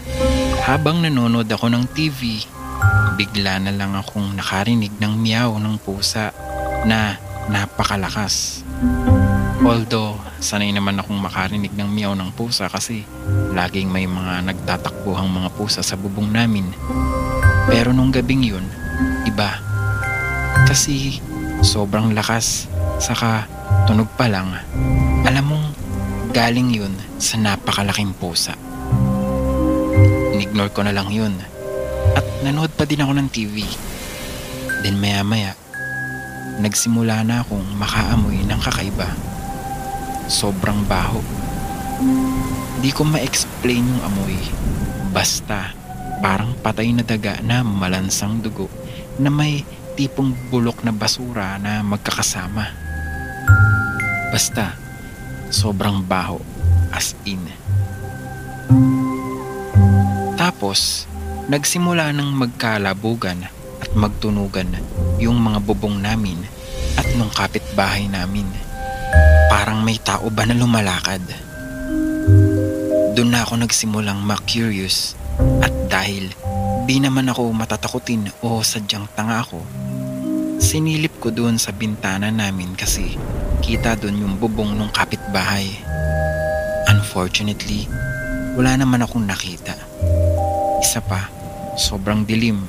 [0.68, 2.44] habang nanonood ako ng TV,
[3.16, 6.36] bigla na lang akong nakarinig ng meow ng pusa
[6.84, 7.16] na
[7.48, 8.68] napakalakas.
[9.60, 13.04] Although, sanay naman akong makarinig ng meow ng pusa kasi
[13.52, 16.72] laging may mga nagtatakbuhang mga pusa sa bubong namin.
[17.68, 18.64] Pero nung gabing yun,
[19.28, 19.60] iba.
[20.64, 21.20] Kasi
[21.60, 22.72] sobrang lakas,
[23.04, 23.52] saka
[23.84, 24.48] tunog pa lang.
[25.28, 25.68] Alam mong
[26.32, 28.56] galing yun sa napakalaking pusa.
[30.32, 31.36] Inignore ko na lang yun
[32.16, 33.68] at nanood pa din ako ng TV.
[34.88, 35.52] Then maya maya,
[36.64, 39.29] nagsimula na akong makaamoy ng kakaiba.
[40.30, 41.20] Sobrang baho.
[42.80, 44.38] Di ko ma-explain yung amoy.
[45.10, 45.74] Basta,
[46.22, 48.70] parang patay na daga na malansang dugo
[49.18, 49.66] na may
[49.98, 52.70] tipong bulok na basura na magkakasama.
[54.30, 54.78] Basta,
[55.50, 56.40] sobrang baho
[56.94, 57.42] as in.
[60.40, 61.10] Tapos,
[61.50, 63.50] Nagsimula ng magkalabugan
[63.82, 64.70] at magtunugan
[65.18, 66.38] yung mga bubong namin
[66.94, 68.46] at nung kapitbahay namin.
[69.50, 71.22] Parang may tao ba na lumalakad?
[73.18, 75.18] Doon na ako nagsimulang ma-curious
[75.60, 76.32] at dahil
[76.86, 79.60] di naman ako matatakutin o sadyang tanga ako,
[80.62, 83.18] sinilip ko doon sa bintana namin kasi
[83.60, 85.68] kita doon yung bubong ng kapitbahay.
[86.88, 87.90] Unfortunately,
[88.56, 89.76] wala naman akong nakita.
[90.80, 91.40] Isa pa,
[91.80, 92.60] Sobrang dilim.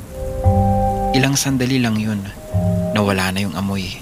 [1.18, 2.22] Ilang sandali lang yun.
[2.94, 3.98] Nawala na yung amoy.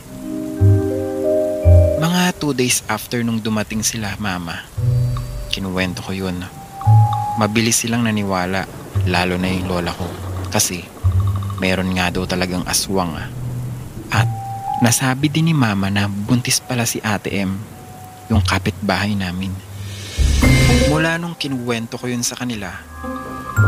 [2.28, 4.60] Mga two days after nung dumating sila mama,
[5.48, 6.36] kinuwento ko yun.
[7.40, 8.68] Mabilis silang naniwala,
[9.08, 10.04] lalo na yung lola ko.
[10.52, 10.84] Kasi
[11.56, 13.16] meron nga daw talagang aswang.
[14.12, 14.28] At
[14.84, 17.56] nasabi din ni mama na buntis pala si ate M,
[18.28, 19.56] yung kapitbahay namin.
[20.92, 22.76] Mula nung kinuwento ko yun sa kanila,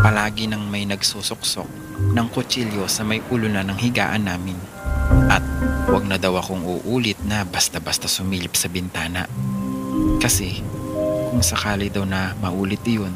[0.04, 1.68] Palagi nang may nagsusuksok
[2.12, 4.61] ng kutsilyo sa may ulo na ng higaan namin.
[5.32, 5.59] At
[5.91, 9.26] wag na daw akong uulit na basta-basta sumilip sa bintana.
[10.22, 10.62] Kasi
[11.34, 13.11] kung sakali daw na maulit iyon,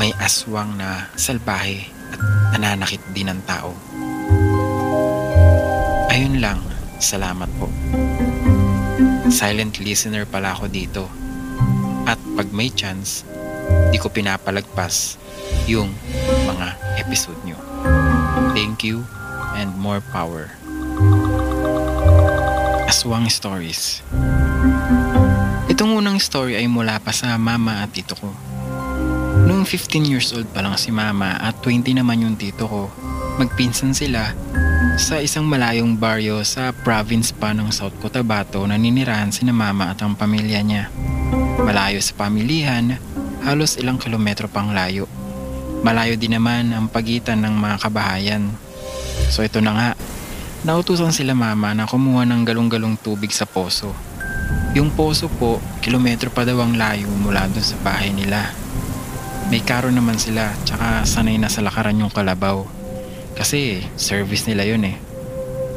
[0.00, 2.20] may aswang na salbahe at
[2.56, 3.76] nananakit din ng tao.
[6.08, 6.60] Ayun lang,
[7.00, 7.68] salamat po.
[9.28, 11.04] Silent listener pala ako dito.
[12.08, 13.28] At pag may chance,
[13.92, 15.20] di ko pinapalagpas
[15.68, 15.92] yung
[16.48, 17.60] mga episode nyo.
[18.56, 19.04] Thank you
[19.56, 20.61] and more power.
[22.92, 24.04] Aswang Stories
[25.72, 28.28] Itong unang story ay mula pa sa mama at tito ko.
[29.48, 32.92] Noong 15 years old pa lang si mama at 20 naman yung tito ko,
[33.40, 34.36] magpinsan sila
[35.00, 39.88] sa isang malayong baryo sa province pa ng South Cotabato na ninirahan si na mama
[39.88, 40.92] at ang pamilya niya.
[41.64, 43.00] Malayo sa pamilihan,
[43.40, 45.08] halos ilang kilometro pang layo.
[45.80, 48.52] Malayo din naman ang pagitan ng mga kabahayan.
[49.32, 49.88] So ito na nga,
[50.62, 53.90] nautusan sila mama na kumuha ng galong-galong tubig sa poso.
[54.78, 58.54] Yung poso po, kilometro pa daw ang layo mula doon sa bahay nila.
[59.50, 62.62] May karo naman sila tsaka sanay na sa lakaran yung kalabaw.
[63.34, 64.96] Kasi service nila yun eh.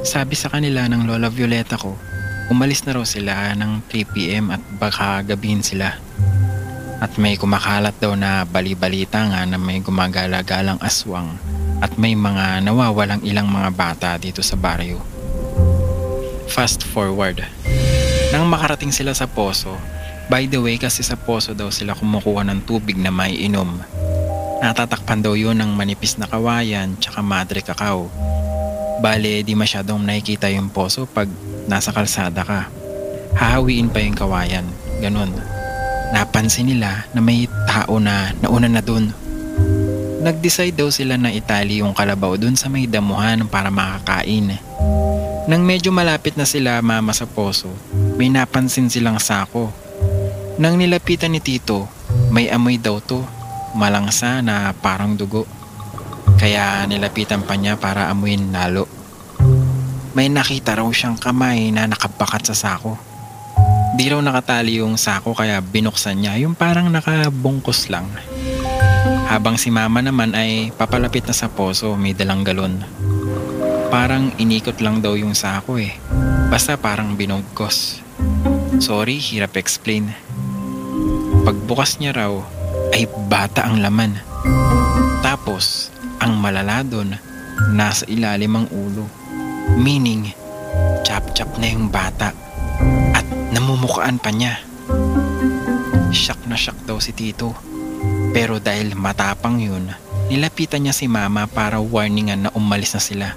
[0.05, 1.97] Sabi sa kanila ng Lola Violeta ko,
[2.53, 5.97] umalis na raw sila ng 3pm at baka gabihin sila.
[7.01, 13.23] At may kumakalat daw na bali-balita nga na may gumagala-galang aswang at may mga nawawalang
[13.25, 15.01] ilang mga bata dito sa baryo.
[16.51, 17.43] Fast forward.
[18.31, 19.75] Nang makarating sila sa poso,
[20.31, 23.81] by the way kasi sa poso daw sila kumukuha ng tubig na may inom.
[24.63, 28.07] Natatakpan daw yun ng manipis na kawayan tsaka madre kakao.
[29.03, 31.27] Bale, di masyadong nakikita yung poso pag
[31.67, 32.71] nasa kalsada ka.
[33.35, 34.63] Hahawiin pa yung kawayan.
[35.03, 35.35] Ganon.
[36.15, 39.11] Napansin nila na may tao na nauna na dun.
[40.25, 44.57] Nag-decide daw sila na itali yung kalabaw dun sa may damuhan para makakain.
[45.45, 47.69] Nang medyo malapit na sila mama sa poso,
[48.17, 49.69] may napansin silang sako.
[50.57, 51.85] Nang nilapitan ni Tito,
[52.33, 53.21] may amoy daw to,
[53.77, 55.45] malangsa na parang dugo.
[56.41, 58.89] Kaya nilapitan pa niya para amuin lalo.
[60.17, 62.97] May nakita raw siyang kamay na nakabakat sa sako.
[63.93, 68.09] Di raw nakatali yung sako kaya binuksan niya yung parang nakabungkos lang.
[69.25, 72.85] Habang si mama naman ay papalapit na sa poso may dalang galon.
[73.89, 75.97] Parang inikot lang daw yung sako eh.
[76.53, 78.05] Basta parang binugkos.
[78.77, 80.13] Sorry, hirap explain.
[81.45, 82.33] Pagbukas niya raw,
[82.93, 84.17] ay bata ang laman.
[85.25, 85.89] Tapos,
[86.21, 87.17] ang malala doon,
[87.73, 89.09] nasa ilalim ang ulo.
[89.75, 90.31] Meaning,
[91.01, 92.31] chap-chap na yung bata.
[93.11, 94.61] At namumukaan pa niya.
[96.13, 97.74] Shock na shock daw si Tito.
[98.35, 99.87] Pero dahil matapang yun,
[100.27, 103.29] nilapitan niya si mama para warningan na umalis na sila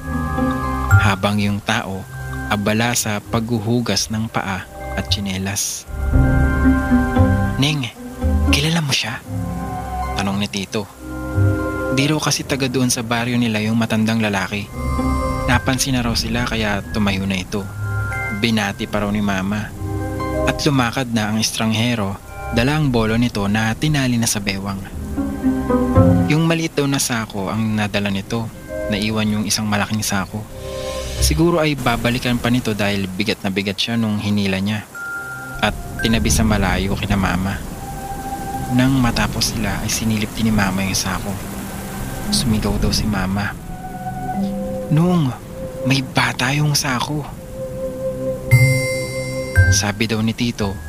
[0.99, 2.03] habang yung tao
[2.51, 4.67] abala sa paghuhugas ng paa
[4.99, 5.87] at tsinelas.
[7.63, 7.87] Ning,
[8.51, 9.23] kilala mo siya?
[10.19, 10.91] Tanong ni Tito.
[11.95, 14.67] Di kasi taga doon sa baryo nila yung matandang lalaki.
[15.47, 17.63] Napansin na raw sila kaya tumayo na ito.
[18.43, 19.71] Binati pa raw ni mama.
[20.45, 22.19] At lumakad na ang estranghero,
[22.53, 24.81] dala ang bolo nito na tinali na sa bewang.
[26.29, 28.49] Yung maliit daw na sako ang nadala nito,
[28.93, 30.41] naiwan yung isang malaking sako.
[31.19, 34.87] Siguro ay babalikan pa nito dahil bigat na bigat siya nung hinila niya.
[35.59, 37.59] At tinabi sa malayo kina mama.
[38.77, 41.33] Nang matapos sila ay sinilip din ni mama yung sako.
[42.31, 43.51] Sumigaw daw si mama.
[44.93, 45.33] Nung,
[45.89, 47.25] may bata yung sako.
[49.73, 50.88] Sabi daw ni Tito,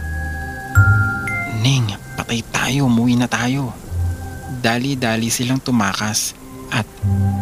[1.60, 3.76] Ning, patay tayo, umuwi na tayo.
[4.64, 6.32] Dali-dali silang tumakas
[6.72, 6.88] at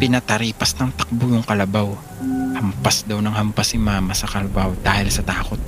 [0.01, 1.93] pinataripas ng takbo yung kalabaw.
[2.57, 5.61] Hampas daw ng hampas si mama sa kalabaw dahil sa takot.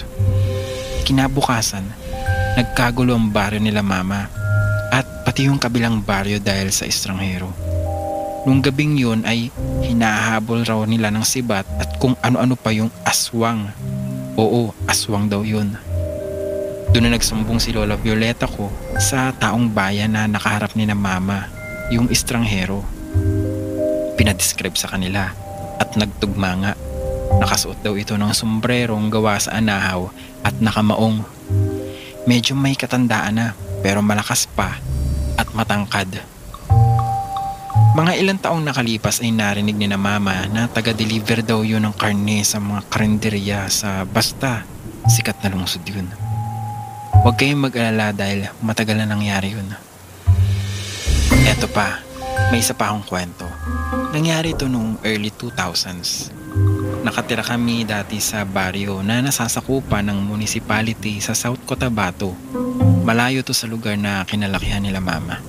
[1.06, 1.86] Kinabukasan,
[2.58, 4.26] nagkagulo ang baryo nila mama
[4.90, 7.54] at pati yung kabilang baryo dahil sa estranghero.
[8.50, 9.54] Nung gabing yun ay
[9.86, 13.70] hinahabol raw nila ng sibat at kung ano-ano pa yung aswang.
[14.34, 15.78] Oo, aswang daw yun.
[16.90, 21.46] Doon na nagsumbong si Lola Violeta ko sa taong bayan na nakaharap ni na mama,
[21.94, 22.82] yung estranghero.
[24.18, 25.30] Pinadescribe sa kanila
[25.78, 26.74] at nagtugma nga.
[27.38, 30.10] Nakasuot daw ito ng sombrerong gawa sa anahaw
[30.42, 31.22] at nakamaong.
[32.26, 33.48] Medyo may katandaan na
[33.86, 34.82] pero malakas pa
[35.38, 36.26] at matangkad.
[37.94, 42.42] Mga ilang taong nakalipas ay narinig ni na mama na taga-deliver daw yun ng karne
[42.42, 44.66] sa mga karinderya sa basta
[45.06, 46.29] sikat na lungsod yun.
[47.20, 49.68] Huwag kayong mag-alala dahil matagal na nangyari yun.
[51.44, 52.00] Eto pa,
[52.48, 53.44] may isa pa akong kwento.
[54.16, 56.32] Nangyari ito nung early 2000s.
[57.04, 62.32] Nakatira kami dati sa baryo na nasasakupan ng municipality sa South Cotabato.
[63.04, 65.44] Malayo to sa lugar na kinalakihan nila mama.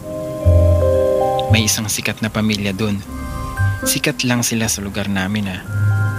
[1.55, 2.99] May isang sikat na pamilya dun.
[3.87, 5.62] Sikat lang sila sa lugar namin ah.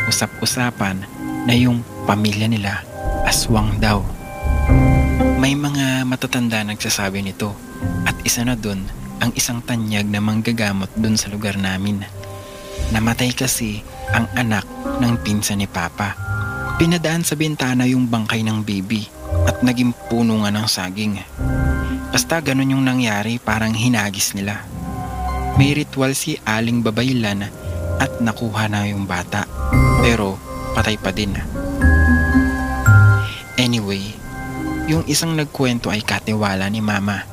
[0.08, 1.04] Usap-usapan
[1.44, 2.88] na yung pamilya nila
[3.28, 4.21] aswang daw.
[5.42, 7.58] May mga matatanda nagsasabi nito
[8.06, 8.86] at isa na dun
[9.18, 12.06] ang isang tanyag na manggagamot dun sa lugar namin.
[12.94, 13.82] Namatay kasi
[14.14, 14.70] ang anak
[15.02, 16.14] ng pinsan ni Papa.
[16.78, 19.10] Pinadaan sa bintana yung bangkay ng baby
[19.50, 21.18] at naging puno nga ng saging.
[22.14, 24.62] Basta ganun yung nangyari parang hinagis nila.
[25.58, 27.50] May ritual si Aling Babaylan
[27.98, 29.50] at nakuha na yung bata
[30.06, 30.38] pero
[30.78, 31.34] patay pa din.
[33.58, 34.21] Anyway,
[34.90, 37.26] yung isang nagkwento ay katiwala ni Mama.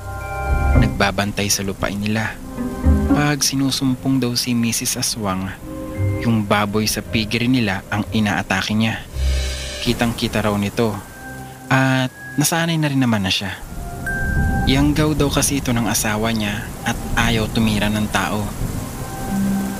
[0.76, 2.36] Nagbabantay sa lupain nila.
[3.08, 5.00] Pag sinusumpong daw si Mrs.
[5.00, 5.48] Aswang,
[6.22, 9.00] yung baboy sa piggery nila ang inaatake niya.
[9.80, 10.92] Kitang kita raw nito.
[11.72, 13.56] At nasanay na rin naman na siya.
[14.68, 18.44] Yanggaw daw kasi ito ng asawa niya at ayaw tumira ng tao.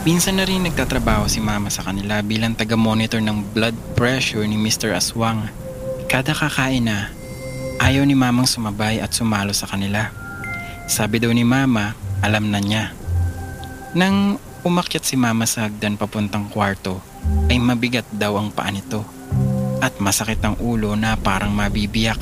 [0.09, 4.97] Minsan na rin nagtatrabaho si mama sa kanila bilang taga-monitor ng blood pressure ni Mr.
[4.97, 5.53] Aswang.
[6.09, 7.13] Kada kakain na,
[7.79, 10.11] ayaw ni mamang sumabay at sumalo sa kanila.
[10.91, 12.93] Sabi daw ni mama, alam na niya.
[13.95, 17.01] Nang umakyat si mama sa hagdan papuntang kwarto,
[17.49, 19.05] ay mabigat daw ang paa nito
[19.79, 22.19] at masakit ang ulo na parang mabibiyak.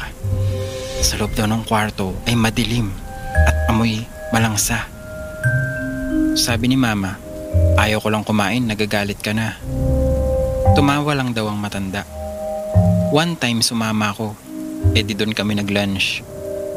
[1.01, 2.93] Sa loob daw ng kwarto ay madilim
[3.47, 4.89] at amoy malangsa.
[6.37, 7.17] Sabi ni mama,
[7.81, 9.57] ayaw ko lang kumain, nagagalit ka na.
[10.77, 12.05] Tumawa lang daw ang matanda.
[13.09, 14.13] One time sumama
[14.87, 16.23] ako, edi doon kami nag-lunch.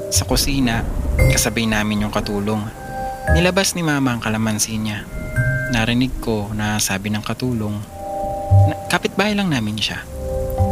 [0.10, 0.82] Sa kusina,
[1.30, 2.66] kasabay namin yung katulong.
[3.38, 5.06] Nilabas ni mama ang kalamansi niya.
[5.70, 7.78] Narinig ko na sabi ng katulong,
[8.66, 10.02] na, kapitbahay lang namin siya.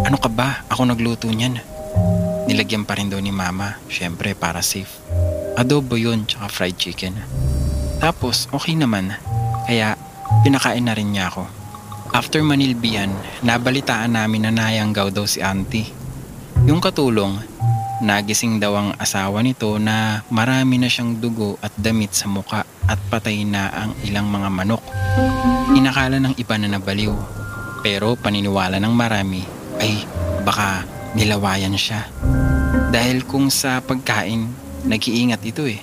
[0.10, 0.66] Ano ka ba?
[0.74, 1.62] Ako nagluto niyan.
[2.50, 4.90] Nilagyan pa rin daw ni mama, syempre para safe.
[5.54, 7.14] Adobo yun, tsaka fried chicken.
[8.02, 9.14] Tapos, okay naman.
[9.70, 9.94] Kaya,
[10.42, 11.46] pinakain na rin niya ako.
[12.18, 13.14] After manilbiyan,
[13.46, 15.97] nabalitaan namin na nayanggaw daw si auntie.
[16.68, 17.40] Yung katulong,
[18.04, 23.00] nagising daw ang asawa nito na marami na siyang dugo at damit sa muka at
[23.08, 24.84] patay na ang ilang mga manok.
[25.80, 27.16] Inakala ng iba na nabaliw.
[27.80, 29.48] Pero paniniwala ng marami
[29.80, 30.04] ay
[30.44, 30.84] baka
[31.16, 32.04] nilawayan siya.
[32.92, 34.52] Dahil kung sa pagkain,
[34.84, 35.80] nag-iingat ito eh.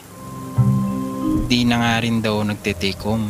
[1.49, 3.25] Di na nga rin daw nagtetikom.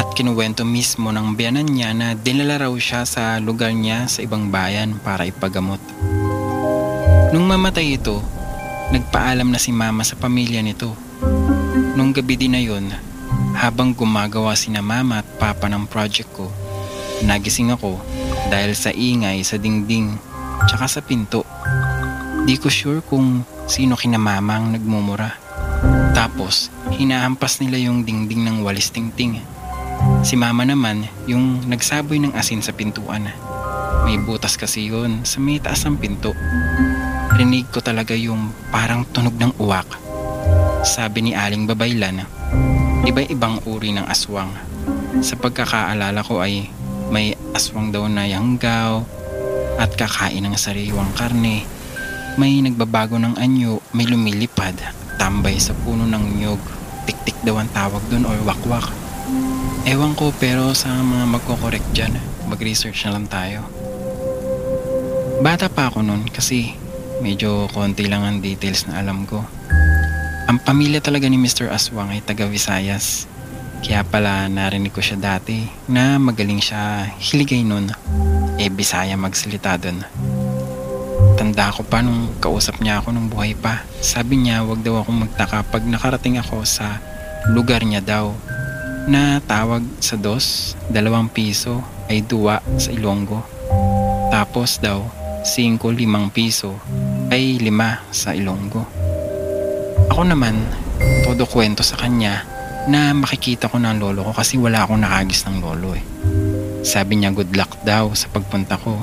[0.00, 4.48] At kinuwento mismo ng biyanan niya na dinala raw siya sa lugar niya sa ibang
[4.48, 5.84] bayan para ipagamot.
[7.28, 8.24] Nung mamatay ito,
[8.88, 10.96] nagpaalam na si mama sa pamilya nito.
[11.92, 12.88] Nung gabi din na yon,
[13.52, 16.48] habang gumagawa si na mama at papa ng project ko,
[17.28, 18.00] nagising ako
[18.48, 20.16] dahil sa ingay sa dingding
[20.64, 21.44] tsaka sa pinto.
[22.48, 25.36] Di ko sure kung sino kinamamang nagmumura.
[26.16, 29.44] Tapos, hinahampas nila yung dingding ng walis tingting.
[30.24, 33.28] Si mama naman, yung nagsaboy ng asin sa pintuan.
[34.08, 36.32] May butas kasi yun sa may taas ng pinto.
[37.38, 39.86] Rinig ko talaga yung parang tunog ng uwak.
[40.82, 42.26] Sabi ni Aling Babaylan,
[43.06, 44.50] iba-ibang uri ng aswang.
[45.22, 46.66] Sa pagkakaalala ko ay
[47.14, 49.06] may aswang daw na yanggaw,
[49.78, 51.62] at kakain ng sariwang karne.
[52.34, 54.74] May nagbabago ng anyo, may lumilipad,
[55.22, 56.58] tambay sa puno ng nyog.
[57.06, 58.90] Tiktik daw ang tawag doon or wakwak.
[59.86, 62.18] Ewan ko pero sa mga magkokorek dyan,
[62.50, 63.62] mag-research na lang tayo.
[65.38, 66.74] Bata pa ako noon kasi
[67.18, 69.42] medyo konti lang ang details na alam ko.
[70.48, 71.68] Ang pamilya talaga ni Mr.
[71.68, 73.28] Aswang ay taga Visayas.
[73.78, 77.94] Kaya pala narinig ko siya dati na magaling siya hiligay nun
[78.58, 80.02] eh Bisaya magsalita doon.
[81.38, 83.86] Tanda ko pa nung kausap niya ako nung buhay pa.
[84.02, 86.98] Sabi niya wag daw akong magtaka pag nakarating ako sa
[87.54, 88.34] lugar niya daw
[89.06, 93.40] na tawag sa dos, dalawang piso ay duwa sa Ilonggo.
[94.28, 95.06] Tapos daw,
[95.46, 96.76] 5 limang piso
[97.28, 98.84] ay lima sa Ilonggo.
[100.08, 100.56] Ako naman,
[101.28, 102.44] todo kwento sa kanya
[102.88, 106.04] na makikita ko ng lolo ko kasi wala akong nakagis ng lolo eh.
[106.80, 108.96] Sabi niya good luck daw sa pagpunta ko.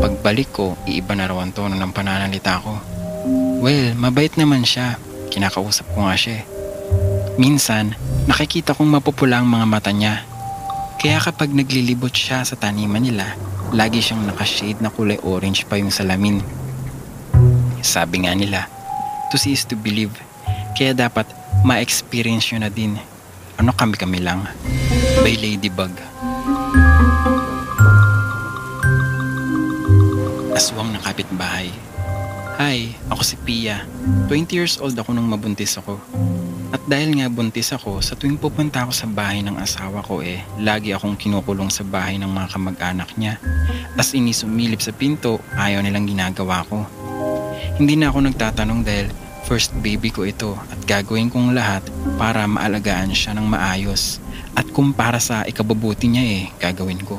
[0.00, 2.80] Pagbalik ko, iiba na raw ang tono ng pananalita ko.
[3.60, 4.96] Well, mabait naman siya.
[5.28, 6.42] Kinakausap ko nga siya.
[6.42, 6.44] Eh.
[7.36, 7.94] Minsan,
[8.26, 10.24] nakikita kong mapupula ang mga mata niya.
[10.98, 13.36] Kaya kapag naglilibot siya sa taniman nila,
[13.76, 16.40] lagi siyang nakashade na kulay orange pa yung salamin.
[17.92, 18.72] Sabi nga nila,
[19.28, 20.16] to see is to believe.
[20.72, 21.28] Kaya dapat
[21.60, 22.96] ma-experience nyo na din.
[23.60, 24.48] Ano kami-kami lang.
[25.20, 25.92] By Ladybug.
[30.56, 31.68] Aswang na kapitbahay.
[32.56, 33.84] Hi, ako si Pia.
[34.24, 36.00] 20 years old ako nung mabuntis ako.
[36.72, 40.40] At dahil nga buntis ako, sa tuwing pupunta ako sa bahay ng asawa ko eh,
[40.56, 43.36] lagi akong kinukulong sa bahay ng mga kamag-anak niya.
[44.00, 46.88] As ini sumilip sa pinto, ayaw nilang ginagawa ko.
[47.82, 49.10] Hindi na ako nagtatanong dahil
[49.42, 51.82] first baby ko ito at gagawin kong lahat
[52.14, 54.22] para maalagaan siya ng maayos.
[54.54, 57.18] At kung para sa ikabubuti niya eh, gagawin ko.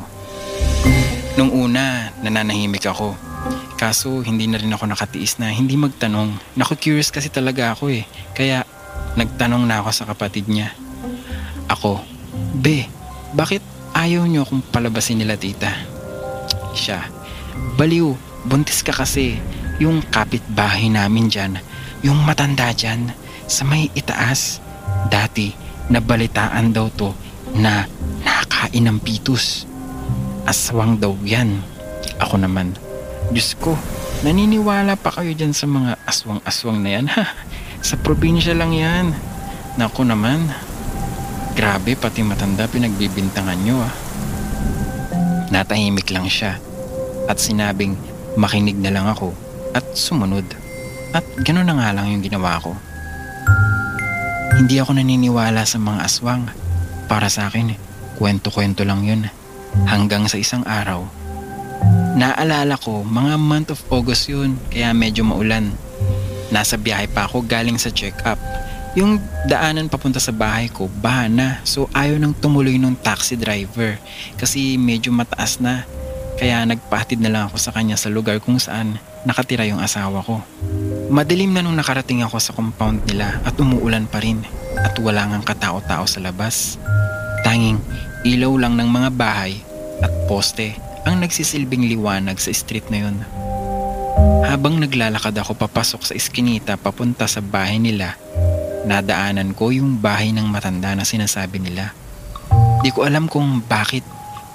[1.35, 3.11] Nung una, nananahimik ako.
[3.75, 6.55] Kaso hindi na rin ako nakatiis na hindi magtanong.
[6.55, 8.07] Naku-curious kasi talaga ako eh.
[8.31, 8.63] Kaya
[9.19, 10.71] nagtanong na ako sa kapatid niya.
[11.67, 11.99] Ako,
[12.55, 12.87] Be,
[13.35, 13.59] bakit
[13.91, 15.75] ayaw niyo akong palabasin nila tita?
[16.71, 17.03] Siya,
[17.75, 18.15] baliw,
[18.47, 19.43] buntis ka kasi.
[19.81, 21.57] Yung kapitbahay namin dyan,
[22.05, 23.09] yung matanda dyan,
[23.49, 24.61] sa may itaas.
[25.09, 25.49] Dati,
[25.89, 27.09] nabalitaan daw to
[27.57, 27.89] na
[28.21, 29.65] nakain ng pitus.
[30.45, 31.63] Aswang daw yan.
[32.21, 32.75] Ako naman,
[33.33, 33.73] Diyos ko,
[34.21, 37.33] naniniwala pa kayo dyan sa mga aswang-aswang na yan ha?
[37.83, 39.11] Sa probinsya lang yan.
[39.75, 40.47] Naku naman.
[41.53, 43.93] Grabe, pati matanda pinagbibintangan nyo ah.
[45.49, 46.57] Natahimik lang siya
[47.29, 47.93] at sinabing
[48.33, 49.42] makinig na lang ako
[49.73, 50.45] at sumunod.
[51.13, 52.73] At gano'n na nga lang yung ginawa ko.
[54.57, 56.49] Hindi ako naniniwala sa mga aswang.
[57.09, 57.73] Para sa akin,
[58.17, 59.29] kwento-kwento lang yun.
[59.89, 61.05] Hanggang sa isang araw,
[62.13, 65.73] Naalala ko, mga month of August yun, kaya medyo maulan.
[66.53, 68.37] Nasa biyahe pa ako galing sa check-up.
[68.93, 69.17] Yung
[69.49, 71.57] daanan papunta sa bahay ko, baha na.
[71.65, 73.97] So ayaw nang tumuloy nung taxi driver
[74.37, 75.89] kasi medyo mataas na.
[76.37, 80.43] Kaya nagpahatid na lang ako sa kanya sa lugar kung saan nakatira yung asawa ko.
[81.13, 84.43] Madilim na nung nakarating ako sa compound nila at umuulan pa rin
[84.79, 86.79] at wala ngang katao-tao sa labas.
[87.43, 87.79] Tanging
[88.23, 89.59] ilaw lang ng mga bahay
[89.99, 93.17] at poste ang nagsisilbing liwanag sa street na yun.
[94.43, 98.15] Habang naglalakad ako papasok sa iskinita papunta sa bahay nila,
[98.87, 101.91] nadaanan ko yung bahay ng matanda na sinasabi nila.
[102.83, 104.03] Di ko alam kung bakit,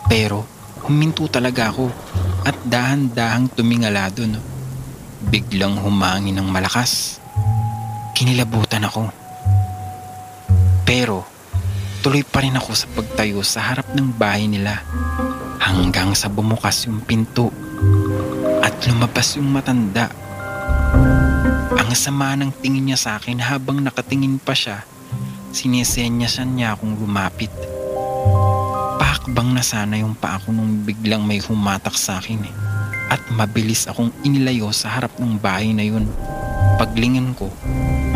[0.09, 0.45] pero
[0.85, 1.93] huminto talaga ako
[2.49, 4.37] at dahan-dahang tumingala dun.
[5.19, 7.19] Biglang humangin ng malakas.
[8.15, 9.11] Kinilabutan ako.
[10.87, 11.27] Pero
[12.07, 14.79] tuloy pa rin ako sa pagtayo sa harap ng bahay nila
[15.59, 17.51] hanggang sa bumukas yung pinto
[18.63, 20.07] at lumabas yung matanda.
[21.75, 24.87] Ang sama ng tingin niya sa akin habang nakatingin pa siya,
[25.51, 27.51] sinesenyasan niya akong lumapit.
[29.03, 32.68] Pakbang na sana yung pa ako nung biglang may humatak sa akin eh.
[33.09, 36.05] At mabilis akong inilayo sa harap ng bahay na yun.
[36.77, 37.49] Paglingin ko,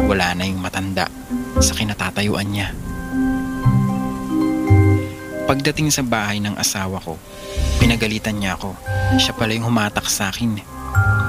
[0.05, 1.09] wala na yung matanda
[1.59, 2.69] sa kinatatayuan niya.
[5.49, 7.21] Pagdating sa bahay ng asawa ko,
[7.77, 8.73] pinagalitan niya ako.
[9.21, 10.61] Siya pala yung humatak sa akin.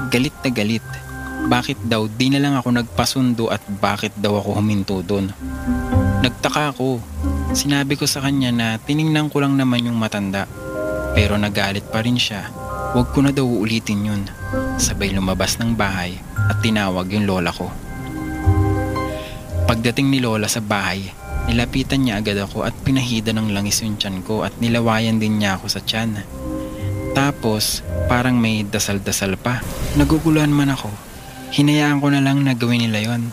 [0.08, 0.86] Galit na galit.
[1.44, 5.28] Bakit daw di na lang ako nagpasundo at bakit daw ako huminto doon?
[6.24, 7.04] Nagtaka ako.
[7.52, 10.48] Sinabi ko sa kanya na tiningnan ko lang naman yung matanda.
[11.12, 12.48] Pero nagalit pa rin siya.
[12.94, 14.22] Huwag ko na daw uulitin yun.
[14.78, 16.14] Sabay lumabas ng bahay
[16.48, 17.68] at tinawag yung lola ko.
[19.66, 21.10] Pagdating ni lola sa bahay,
[21.44, 25.60] Nilapitan niya agad ako at pinahida ng langis yung tiyan ko at nilawayan din niya
[25.60, 26.24] ako sa tiyan.
[27.12, 29.60] Tapos parang may dasal-dasal pa.
[30.00, 30.88] Naguguluhan man ako.
[31.52, 33.30] Hinayaan ko na lang na gawin nila yon.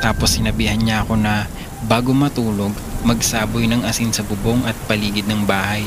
[0.00, 1.50] Tapos sinabihan niya ako na
[1.84, 2.72] bago matulog,
[3.02, 5.84] magsaboy ng asin sa bubong at paligid ng bahay.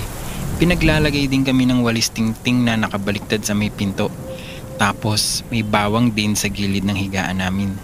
[0.64, 4.08] Pinaglalagay din kami ng walis tingting na nakabaliktad sa may pinto.
[4.80, 7.76] Tapos may bawang din sa gilid ng higaan namin.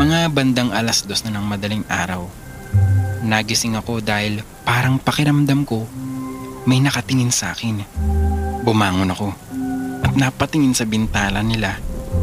[0.00, 2.24] Mga bandang alas dos na ng madaling araw,
[3.20, 5.84] Nagising ako dahil parang pakiramdam ko
[6.64, 7.84] may nakatingin sa akin.
[8.64, 9.28] Bumangon ako
[10.00, 11.76] at napatingin sa bintala nila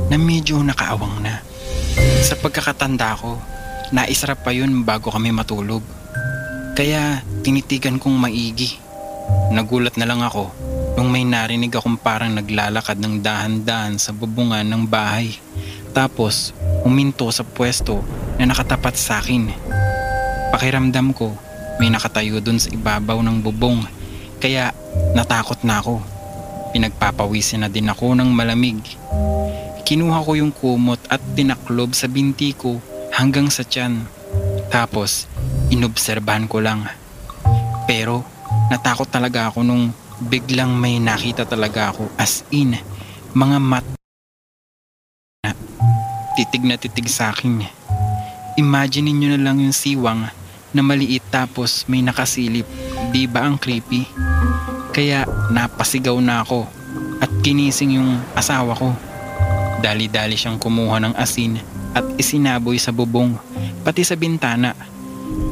[0.09, 1.45] na medyo nakaawang na.
[2.25, 3.37] Sa pagkakatanda ko,
[3.93, 5.85] naisarap pa yun bago kami matulog.
[6.73, 8.86] Kaya tinitigan kong maigi.
[9.51, 10.51] Nagulat na lang ako
[10.97, 15.37] nung may narinig akong parang naglalakad ng dahan-dahan sa bubungan ng bahay.
[15.93, 16.53] Tapos
[16.83, 18.01] huminto sa pwesto
[18.37, 19.67] na nakatapat sa akin
[20.47, 21.35] Pakiramdam ko,
[21.77, 23.83] may nakatayo dun sa ibabaw ng bubong.
[24.39, 24.71] Kaya
[25.11, 25.99] natakot na ako.
[26.71, 28.79] Pinagpapawisin na din ako ng malamig.
[29.83, 32.79] Kinuha ko yung kumot at tinaklob sa binti ko
[33.11, 34.07] hanggang sa tiyan.
[34.71, 35.27] Tapos,
[35.67, 36.87] inobserbahan ko lang.
[37.87, 38.23] Pero,
[38.67, 42.73] natakot talaga ako nung biglang may nakita talaga ako as in,
[43.37, 43.85] mga mat
[45.45, 45.53] na
[46.33, 47.63] titig na titig sa akin.
[48.57, 50.25] Imagine niyo na lang yung siwang
[50.73, 52.65] na maliit tapos may nakasilip.
[53.13, 54.09] Di ba ang creepy?
[54.91, 56.65] Kaya napasigaw na ako
[57.21, 58.91] at kinising yung asawa ko.
[59.77, 61.61] Dali-dali siyang kumuha ng asin
[61.93, 63.37] at isinaboy sa bubong
[63.85, 64.73] pati sa bintana.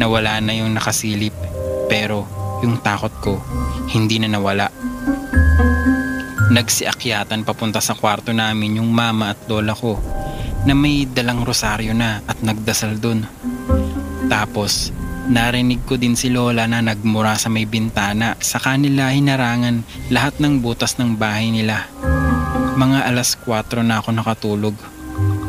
[0.02, 1.38] Nawala na yung nakasilip
[1.86, 2.26] pero
[2.64, 3.34] yung takot ko
[3.92, 4.72] hindi na nawala.
[6.46, 10.00] Nagsiakyatan papunta sa kwarto namin yung mama at lola ko
[10.66, 13.26] na may dalang rosaryo na at nagdasal dun.
[14.26, 14.90] Tapos,
[15.30, 20.66] narinig ko din si Lola na nagmura sa may bintana sa kanila hinarangan lahat ng
[20.66, 21.86] butas ng bahay nila.
[22.76, 24.76] Mga alas 4 na ako nakatulog.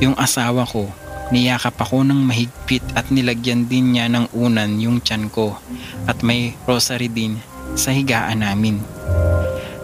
[0.05, 0.93] Yung asawa ko,
[1.35, 5.59] niyakap ako ng mahigpit at nilagyan din niya ng unan yung tiyan ko
[6.07, 7.39] at may rosary din
[7.75, 8.79] sa higaan namin.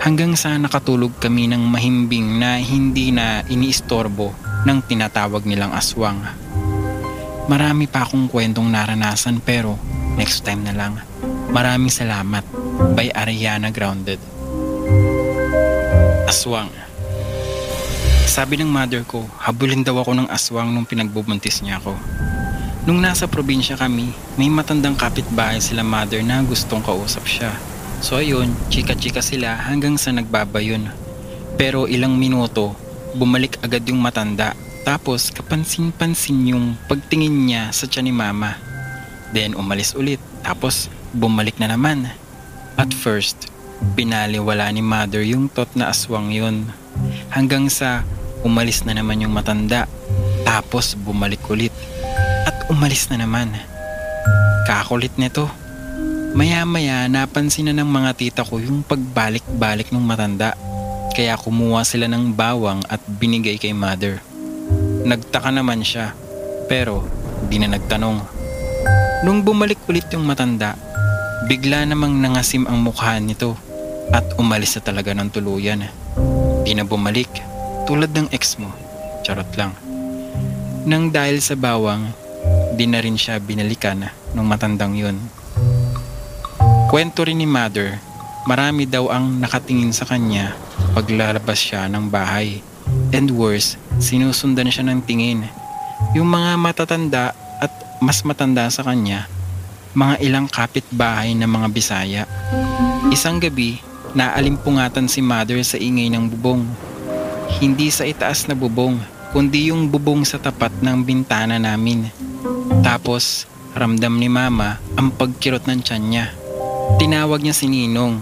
[0.02, 4.34] Hanggang sa nakatulog kami ng mahimbing na hindi na iniistorbo
[4.66, 6.18] ng tinatawag nilang aswang.
[7.46, 9.78] Marami pa akong kwentong naranasan pero
[10.18, 10.98] next time na lang.
[11.50, 12.42] Maraming salamat
[12.94, 14.18] by Ariana Grounded.
[16.26, 16.91] Aswang
[18.32, 21.92] Sabi ng mother ko, habulin daw ako ng aswang nung pinagbubuntis niya ako.
[22.88, 24.08] Nung nasa probinsya kami,
[24.40, 27.52] may matandang kapitbahay sila mother na gustong kausap siya.
[28.00, 30.88] So ayun, chika-chika sila hanggang sa nagbabayon.
[31.60, 32.72] Pero ilang minuto,
[33.12, 34.56] bumalik agad yung matanda.
[34.80, 38.56] Tapos kapansin-pansin yung pagtingin niya sa tiyan ni mama.
[39.36, 40.24] Then umalis ulit.
[40.40, 42.08] Tapos bumalik na naman.
[42.80, 43.52] At first,
[43.92, 46.72] pinaliwala ni mother yung tot na aswang yun.
[47.28, 48.08] Hanggang sa
[48.42, 49.86] umalis na naman yung matanda.
[50.42, 51.72] Tapos bumalik ulit.
[52.46, 53.54] At umalis na naman.
[54.66, 55.50] Kakulit nito.
[56.32, 60.54] Maya-maya napansin na ng mga tita ko yung pagbalik-balik ng matanda.
[61.12, 64.18] Kaya kumuha sila ng bawang at binigay kay mother.
[65.04, 66.16] Nagtaka naman siya.
[66.66, 67.04] Pero
[67.46, 68.22] di na nagtanong.
[69.22, 70.74] Nung bumalik ulit yung matanda,
[71.46, 73.54] bigla namang nangasim ang mukha nito
[74.10, 75.86] at umalis na talaga ng tuluyan.
[76.64, 77.51] Di na bumalik
[77.92, 78.72] tulad ng ex mo.
[79.20, 79.76] Charot lang.
[80.88, 82.08] Nang dahil sa bawang,
[82.72, 85.20] di na rin siya binalikan ng matandang yun.
[86.88, 88.00] Kwento rin ni mother,
[88.48, 90.56] marami daw ang nakatingin sa kanya
[90.96, 92.64] paglalabas siya ng bahay.
[93.12, 95.44] And worse, sinusundan siya ng tingin.
[96.16, 99.28] Yung mga matatanda at mas matanda sa kanya,
[99.92, 102.24] mga ilang kapitbahay na mga Bisaya.
[103.12, 103.84] Isang gabi,
[104.16, 106.91] naalimpungatan si mother sa ingay ng bubong.
[107.62, 108.98] Hindi sa itaas na bubong,
[109.30, 112.10] kundi yung bubong sa tapat ng bintana namin.
[112.82, 116.26] Tapos, ramdam ni mama ang pagkirot ng tiyan niya.
[116.98, 118.18] Tinawag niya si Ninong.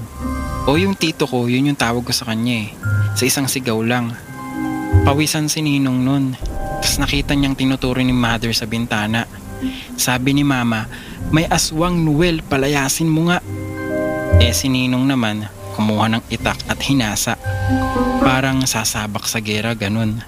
[0.68, 2.76] O yung tito ko, yun yung tawag ko sa kanya eh.
[3.16, 4.12] Sa isang sigaw lang.
[5.08, 6.36] Pawisan si Ninong nun.
[6.76, 9.24] Tapos nakita niyang tinuturo ni mother sa bintana.
[9.96, 10.84] Sabi ni mama,
[11.32, 13.40] may aswang Noel, palayasin mo nga.
[14.36, 15.48] Eh si Ninong naman,
[15.80, 17.40] kumuha ng itak at hinasa.
[18.20, 20.20] Parang sasabak sa gera, ganun.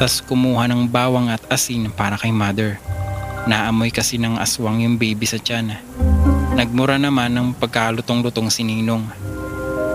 [0.00, 2.80] Tapos kumuha ng bawang at asin para kay mother.
[3.44, 5.76] Naamoy kasi ng aswang yung baby sa tiyan.
[6.56, 9.04] Nagmura naman ng pagkalutong-lutong si Ninong.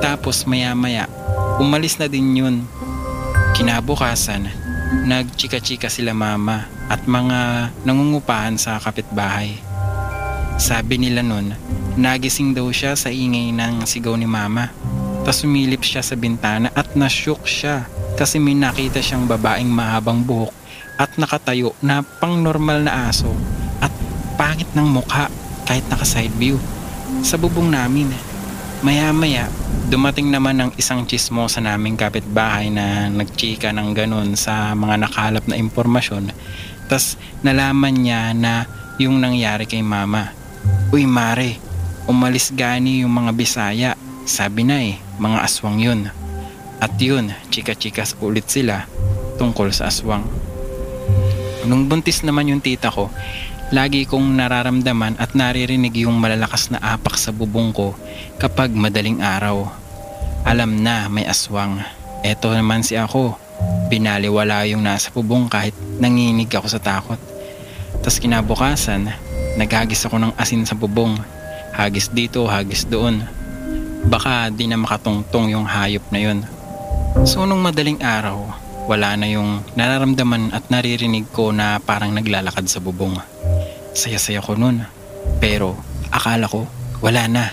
[0.06, 1.10] Tapos maya-maya,
[1.58, 2.62] umalis na din yun.
[3.58, 4.46] Kinabukasan,
[5.10, 9.71] nagchika-chika sila mama at mga nangungupahan sa kapitbahay.
[10.62, 11.58] Sabi nila nun,
[11.98, 14.70] nagising daw siya sa ingay ng sigaw ni mama.
[15.26, 20.54] Tapos sumilip siya sa bintana at nashook siya kasi may nakita siyang babaeng mahabang buhok
[21.02, 23.34] at nakatayo na pang normal na aso
[23.82, 23.90] at
[24.38, 25.34] pangit ng mukha
[25.66, 26.62] kahit naka side view
[27.26, 28.14] sa bubong namin.
[28.86, 29.50] Maya-maya,
[29.90, 35.58] dumating naman ng isang chismosa naming kapitbahay na nagchika ng ganun sa mga nakalap na
[35.58, 36.30] impormasyon.
[36.86, 38.70] Tas nalaman niya na
[39.02, 40.41] yung nangyari kay mama.
[40.92, 41.56] Uy mare,
[42.04, 43.92] umalis gani yung mga Bisaya.
[44.28, 46.12] Sabi na eh, mga aswang yun.
[46.84, 48.92] At yun, chika-chikas ulit sila
[49.40, 50.28] tungkol sa aswang.
[51.64, 53.08] Nung buntis naman yung tita ko,
[53.72, 57.96] lagi kong nararamdaman at naririnig yung malalakas na apak sa bubong ko
[58.36, 59.72] kapag madaling araw.
[60.44, 61.80] Alam na may aswang.
[62.20, 63.40] Eto naman si ako.
[63.88, 65.72] Binaliwala yung nasa bubong kahit
[66.04, 67.20] nanginig ako sa takot.
[68.04, 71.18] Tas kinabukasan, naghagis ako ng asin sa bubong.
[71.72, 73.24] Hagis dito, hagis doon.
[74.08, 76.40] Baka di na makatungtong yung hayop na yun.
[77.24, 78.44] So nung madaling araw,
[78.90, 83.16] wala na yung nararamdaman at naririnig ko na parang naglalakad sa bubong.
[83.94, 84.84] Saya-saya ko nun.
[85.38, 85.78] Pero
[86.10, 86.66] akala ko
[87.02, 87.46] wala na.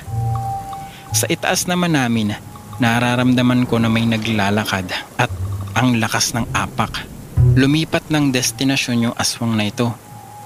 [1.10, 2.36] Sa itaas naman namin,
[2.78, 5.32] nararamdaman ko na may naglalakad at
[5.72, 7.08] ang lakas ng apak.
[7.56, 9.88] Lumipat ng destinasyon yung aswang na ito.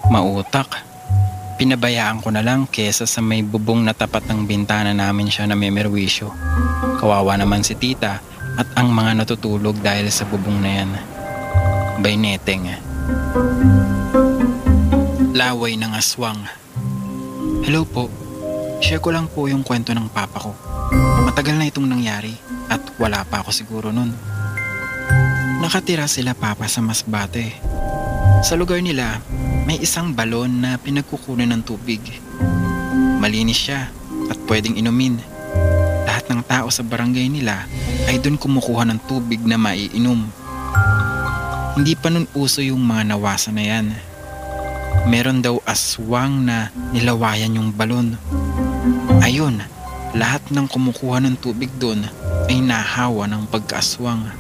[0.09, 0.92] Mautak.
[1.61, 5.57] Pinabayaan ko na lang kesa sa may bubong na tapat ng bintana namin siya na
[5.57, 6.33] memerwisyo.
[6.99, 8.23] Kawawa naman si tita
[8.57, 10.91] at ang mga natutulog dahil sa bubong na yan.
[12.01, 12.69] By neteng.
[15.33, 16.41] Laway ng aswang.
[17.63, 18.09] Hello po.
[18.83, 20.53] Share ko lang po yung kwento ng papa ko.
[21.23, 22.35] Matagal na itong nangyari
[22.67, 24.11] at wala pa ako siguro nun.
[25.63, 27.55] Nakatira sila papa sa Masbate.
[28.43, 29.23] Sa lugar nila,
[29.67, 32.01] may isang balon na pinagkukunan ng tubig.
[33.23, 33.91] Malinis siya
[34.31, 35.19] at pwedeng inumin.
[36.07, 37.67] Lahat ng tao sa barangay nila
[38.11, 40.27] ay doon kumukuha ng tubig na maiinom.
[41.79, 43.87] Hindi pa nun uso yung mga nawasa na yan
[45.07, 48.15] meron daw aswang na nilawayan yung balon.
[49.23, 49.63] Ayun,
[50.15, 52.07] lahat ng kumukuha ng tubig doon
[52.51, 54.31] ay nahawa ng pagkaaswang.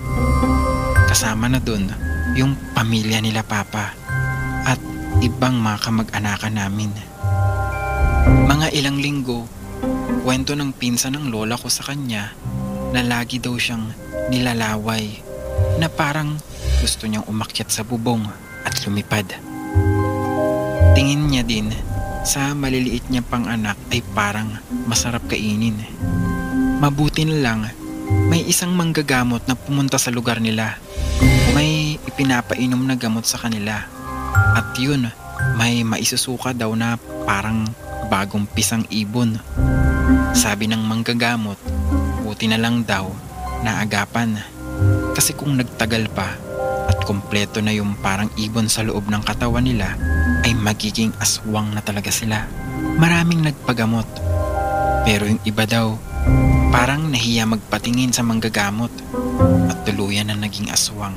[1.10, 1.90] Kasama na doon
[2.38, 4.01] yung pamilya nila Papa
[5.22, 6.90] ibang mga kamag-anakan namin.
[8.50, 9.46] Mga ilang linggo,
[10.26, 12.34] kwento ng pinsan ng lola ko sa kanya
[12.90, 13.86] na lagi daw siyang
[14.34, 15.22] nilalaway
[15.78, 16.42] na parang
[16.82, 18.26] gusto niyang umakyat sa bubong
[18.66, 19.30] at lumipad.
[20.98, 21.70] Tingin niya din
[22.26, 24.58] sa maliliit niya pang anak ay parang
[24.90, 25.78] masarap kainin.
[26.82, 27.60] Mabuti na lang
[28.26, 30.82] may isang manggagamot na pumunta sa lugar nila.
[31.54, 34.01] May ipinapainom na gamot sa kanila.
[34.52, 35.08] At yun,
[35.56, 37.64] may maisusuka daw na parang
[38.12, 39.40] bagong pisang ibon.
[40.36, 41.56] Sabi ng manggagamot,
[42.24, 43.08] buti na lang daw
[43.64, 44.36] na agapan.
[45.16, 46.36] Kasi kung nagtagal pa
[46.88, 49.96] at kompleto na yung parang ibon sa loob ng katawan nila,
[50.42, 52.44] ay magiging aswang na talaga sila.
[52.98, 54.08] Maraming nagpagamot.
[55.06, 55.96] Pero yung iba daw,
[56.72, 58.90] parang nahiya magpatingin sa manggagamot
[59.70, 61.16] at tuluyan na naging aswang.